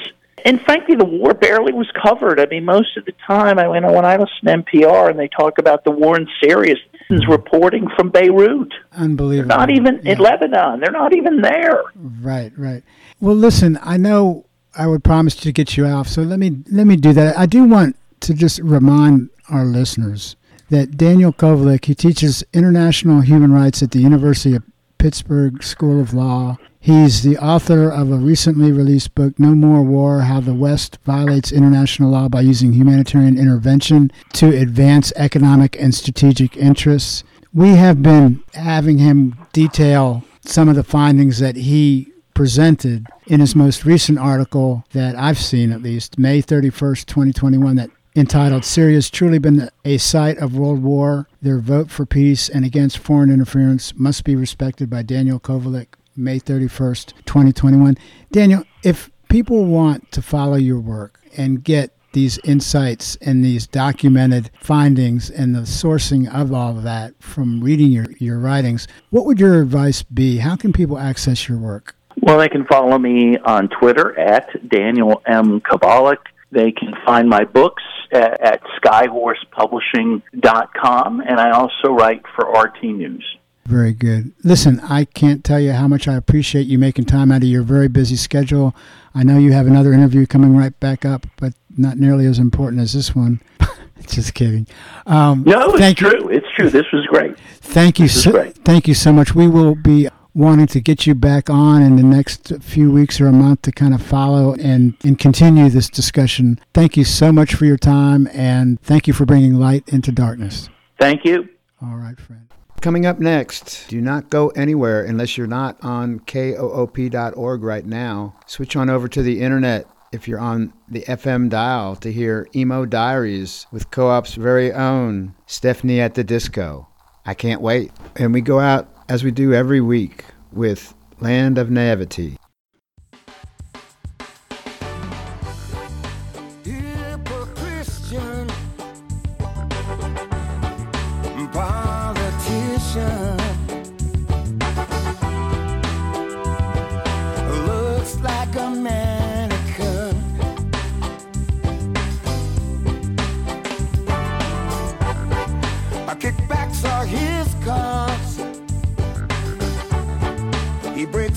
and 0.45 0.61
frankly, 0.61 0.95
the 0.95 1.05
war 1.05 1.33
barely 1.33 1.73
was 1.73 1.89
covered. 2.01 2.39
I 2.39 2.45
mean, 2.45 2.65
most 2.65 2.97
of 2.97 3.05
the 3.05 3.13
time, 3.25 3.59
I 3.59 3.73
you 3.73 3.81
know 3.81 3.91
when 3.91 4.05
I 4.05 4.17
listen 4.17 4.45
to 4.45 4.63
NPR 4.63 5.09
and 5.09 5.19
they 5.19 5.27
talk 5.27 5.57
about 5.57 5.83
the 5.83 5.91
war 5.91 6.17
in 6.17 6.27
Syria, 6.43 6.75
hmm. 7.07 7.15
is 7.15 7.27
reporting 7.27 7.87
from 7.95 8.09
Beirut. 8.09 8.73
Unbelievable. 8.93 9.47
They're 9.49 9.57
not 9.57 9.71
even 9.71 10.01
yeah. 10.03 10.13
in 10.13 10.19
Lebanon. 10.19 10.79
They're 10.79 10.91
not 10.91 11.15
even 11.15 11.41
there. 11.41 11.83
Right, 11.95 12.51
right. 12.57 12.83
Well, 13.19 13.35
listen, 13.35 13.79
I 13.81 13.97
know 13.97 14.45
I 14.75 14.87
would 14.87 15.03
promise 15.03 15.35
to 15.35 15.51
get 15.51 15.77
you 15.77 15.85
off, 15.85 16.07
so 16.07 16.21
let 16.21 16.39
me 16.39 16.57
let 16.71 16.87
me 16.87 16.95
do 16.95 17.13
that. 17.13 17.37
I 17.37 17.45
do 17.45 17.63
want 17.65 17.95
to 18.21 18.33
just 18.33 18.59
remind 18.59 19.29
our 19.49 19.65
listeners 19.65 20.35
that 20.69 20.97
Daniel 20.97 21.33
Kovalik, 21.33 21.85
he 21.85 21.95
teaches 21.95 22.43
international 22.53 23.21
human 23.21 23.51
rights 23.51 23.81
at 23.81 23.91
the 23.91 23.99
University 23.99 24.55
of 24.55 24.63
Pittsburgh 24.99 25.63
School 25.63 25.99
of 25.99 26.13
Law. 26.13 26.57
He's 26.79 27.23
the 27.23 27.37
author 27.37 27.89
of 27.89 28.11
a 28.11 28.17
recently 28.17 28.71
released 28.71 29.15
book, 29.15 29.39
No 29.39 29.55
More 29.55 29.81
War 29.81 30.21
How 30.21 30.39
the 30.41 30.53
West 30.53 30.99
Violates 31.05 31.51
International 31.51 32.11
Law 32.11 32.29
by 32.29 32.41
Using 32.41 32.73
Humanitarian 32.73 33.39
Intervention 33.39 34.11
to 34.33 34.55
Advance 34.55 35.11
Economic 35.15 35.79
and 35.81 35.95
Strategic 35.95 36.55
Interests. 36.55 37.23
We 37.53 37.69
have 37.69 38.03
been 38.03 38.43
having 38.53 38.99
him 38.99 39.37
detail 39.53 40.23
some 40.45 40.69
of 40.69 40.75
the 40.75 40.83
findings 40.83 41.39
that 41.39 41.55
he 41.55 42.11
presented 42.33 43.07
in 43.27 43.39
his 43.39 43.55
most 43.55 43.85
recent 43.85 44.19
article 44.19 44.85
that 44.93 45.15
I've 45.15 45.39
seen, 45.39 45.71
at 45.71 45.81
least, 45.81 46.17
May 46.17 46.41
31st, 46.41 47.05
2021, 47.05 47.75
that 47.75 47.89
entitled 48.19 48.65
Syria's 48.65 49.09
truly 49.09 49.39
been 49.39 49.69
a 49.85 49.97
site 49.97 50.37
of 50.37 50.57
world 50.57 50.83
war. 50.83 51.27
Their 51.41 51.59
vote 51.59 51.89
for 51.89 52.05
peace 52.05 52.49
and 52.49 52.65
against 52.65 52.97
foreign 52.97 53.31
interference 53.31 53.95
must 53.95 54.23
be 54.23 54.35
respected 54.35 54.89
by 54.89 55.03
Daniel 55.03 55.39
Kovalik, 55.39 55.87
May 56.15 56.39
31st, 56.39 57.13
2021. 57.25 57.97
Daniel, 58.31 58.63
if 58.83 59.09
people 59.29 59.65
want 59.65 60.11
to 60.11 60.21
follow 60.21 60.57
your 60.57 60.79
work 60.79 61.19
and 61.37 61.63
get 61.63 61.95
these 62.11 62.39
insights 62.39 63.15
and 63.17 63.43
these 63.43 63.67
documented 63.67 64.49
findings 64.59 65.29
and 65.29 65.55
the 65.55 65.61
sourcing 65.61 66.31
of 66.33 66.51
all 66.51 66.77
of 66.77 66.83
that 66.83 67.13
from 67.21 67.61
reading 67.61 67.91
your, 67.91 68.07
your 68.17 68.39
writings, 68.39 68.87
what 69.11 69.25
would 69.25 69.39
your 69.39 69.61
advice 69.61 70.03
be? 70.03 70.37
How 70.37 70.55
can 70.55 70.73
people 70.73 70.97
access 70.97 71.47
your 71.47 71.57
work? 71.57 71.95
Well, 72.21 72.37
they 72.37 72.49
can 72.49 72.65
follow 72.65 72.97
me 72.97 73.37
on 73.37 73.69
Twitter 73.69 74.17
at 74.19 74.69
Daniel 74.69 75.21
M. 75.25 75.61
Kovalik. 75.61 76.17
They 76.51 76.71
can 76.71 76.95
find 77.05 77.29
my 77.29 77.43
books 77.43 77.83
at, 78.11 78.41
at 78.41 78.63
skyhorsepublishing.com, 78.83 81.21
and 81.21 81.39
I 81.39 81.51
also 81.51 81.89
write 81.89 82.23
for 82.35 82.49
RT 82.49 82.81
News. 82.83 83.37
Very 83.65 83.93
good. 83.93 84.31
Listen, 84.43 84.79
I 84.79 85.05
can't 85.05 85.43
tell 85.43 85.59
you 85.59 85.73
how 85.73 85.87
much 85.87 86.07
I 86.07 86.15
appreciate 86.15 86.65
you 86.65 86.79
making 86.79 87.05
time 87.05 87.31
out 87.31 87.43
of 87.43 87.49
your 87.49 87.61
very 87.61 87.87
busy 87.87 88.15
schedule. 88.15 88.75
I 89.13 89.21
know 89.23 89.37
you 89.37 89.51
have 89.51 89.67
another 89.67 89.93
interview 89.93 90.25
coming 90.25 90.57
right 90.57 90.73
back 90.79 91.05
up, 91.05 91.27
but 91.37 91.53
not 91.77 91.97
nearly 91.97 92.25
as 92.25 92.39
important 92.39 92.81
as 92.81 92.93
this 92.93 93.15
one. 93.15 93.41
Just 94.07 94.33
kidding. 94.33 94.65
Um, 95.05 95.43
no, 95.45 95.75
it's 95.75 95.99
true. 95.99 96.19
You. 96.19 96.29
It's 96.29 96.47
true. 96.55 96.71
This 96.71 96.91
was 96.91 97.05
great. 97.05 97.37
Thank 97.61 97.99
you. 97.99 98.07
So, 98.07 98.51
thank 98.65 98.87
you 98.87 98.95
so 98.95 99.13
much. 99.13 99.35
We 99.35 99.47
will 99.47 99.75
be 99.75 100.09
wanting 100.39 100.67
to 100.67 100.79
get 100.79 101.05
you 101.05 101.13
back 101.13 101.49
on 101.49 101.81
in 101.81 101.97
the 101.97 102.03
next 102.03 102.53
few 102.61 102.89
weeks 102.89 103.19
or 103.19 103.27
a 103.27 103.31
month 103.31 103.61
to 103.63 103.73
kind 103.73 103.93
of 103.93 104.01
follow 104.01 104.53
and, 104.55 104.95
and 105.03 105.19
continue 105.19 105.69
this 105.69 105.89
discussion. 105.89 106.57
Thank 106.73 106.95
you 106.95 107.03
so 107.03 107.33
much 107.33 107.53
for 107.53 107.65
your 107.65 107.77
time 107.77 108.29
and 108.31 108.81
thank 108.81 109.05
you 109.05 109.13
for 109.13 109.25
bringing 109.25 109.55
light 109.55 109.83
into 109.89 110.13
darkness. 110.13 110.69
Thank 110.97 111.25
you. 111.25 111.49
All 111.81 111.97
right, 111.97 112.17
friend. 112.17 112.47
Coming 112.79 113.05
up 113.05 113.19
next, 113.19 113.89
do 113.89 113.99
not 113.99 114.29
go 114.29 114.47
anywhere 114.49 115.03
unless 115.03 115.37
you're 115.37 115.45
not 115.45 115.77
on 115.83 116.21
koop.org 116.21 117.61
right 117.61 117.85
now. 117.85 118.35
Switch 118.45 118.77
on 118.77 118.89
over 118.89 119.09
to 119.09 119.21
the 119.21 119.41
internet 119.41 119.87
if 120.13 120.25
you're 120.25 120.39
on 120.39 120.71
the 120.87 121.01
FM 121.01 121.49
dial 121.49 121.97
to 121.97 122.13
hear 122.13 122.47
Emo 122.55 122.85
Diaries 122.85 123.67
with 123.73 123.91
Co 123.91 124.07
op's 124.07 124.35
very 124.35 124.71
own 124.71 125.35
Stephanie 125.45 125.99
at 125.99 126.13
the 126.13 126.23
Disco. 126.23 126.87
I 127.25 127.33
can't 127.33 127.61
wait. 127.61 127.91
And 128.15 128.33
we 128.33 128.39
go 128.39 128.61
out 128.61 128.87
as 129.09 129.23
we 129.23 129.31
do 129.31 129.53
every 129.55 129.81
week 129.81 130.23
with 130.53 130.93
Land 131.19 131.57
of 131.57 131.71
Naivety. 131.71 132.38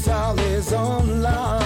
all 0.08 0.38
is 0.40 0.72
online. 0.72 1.61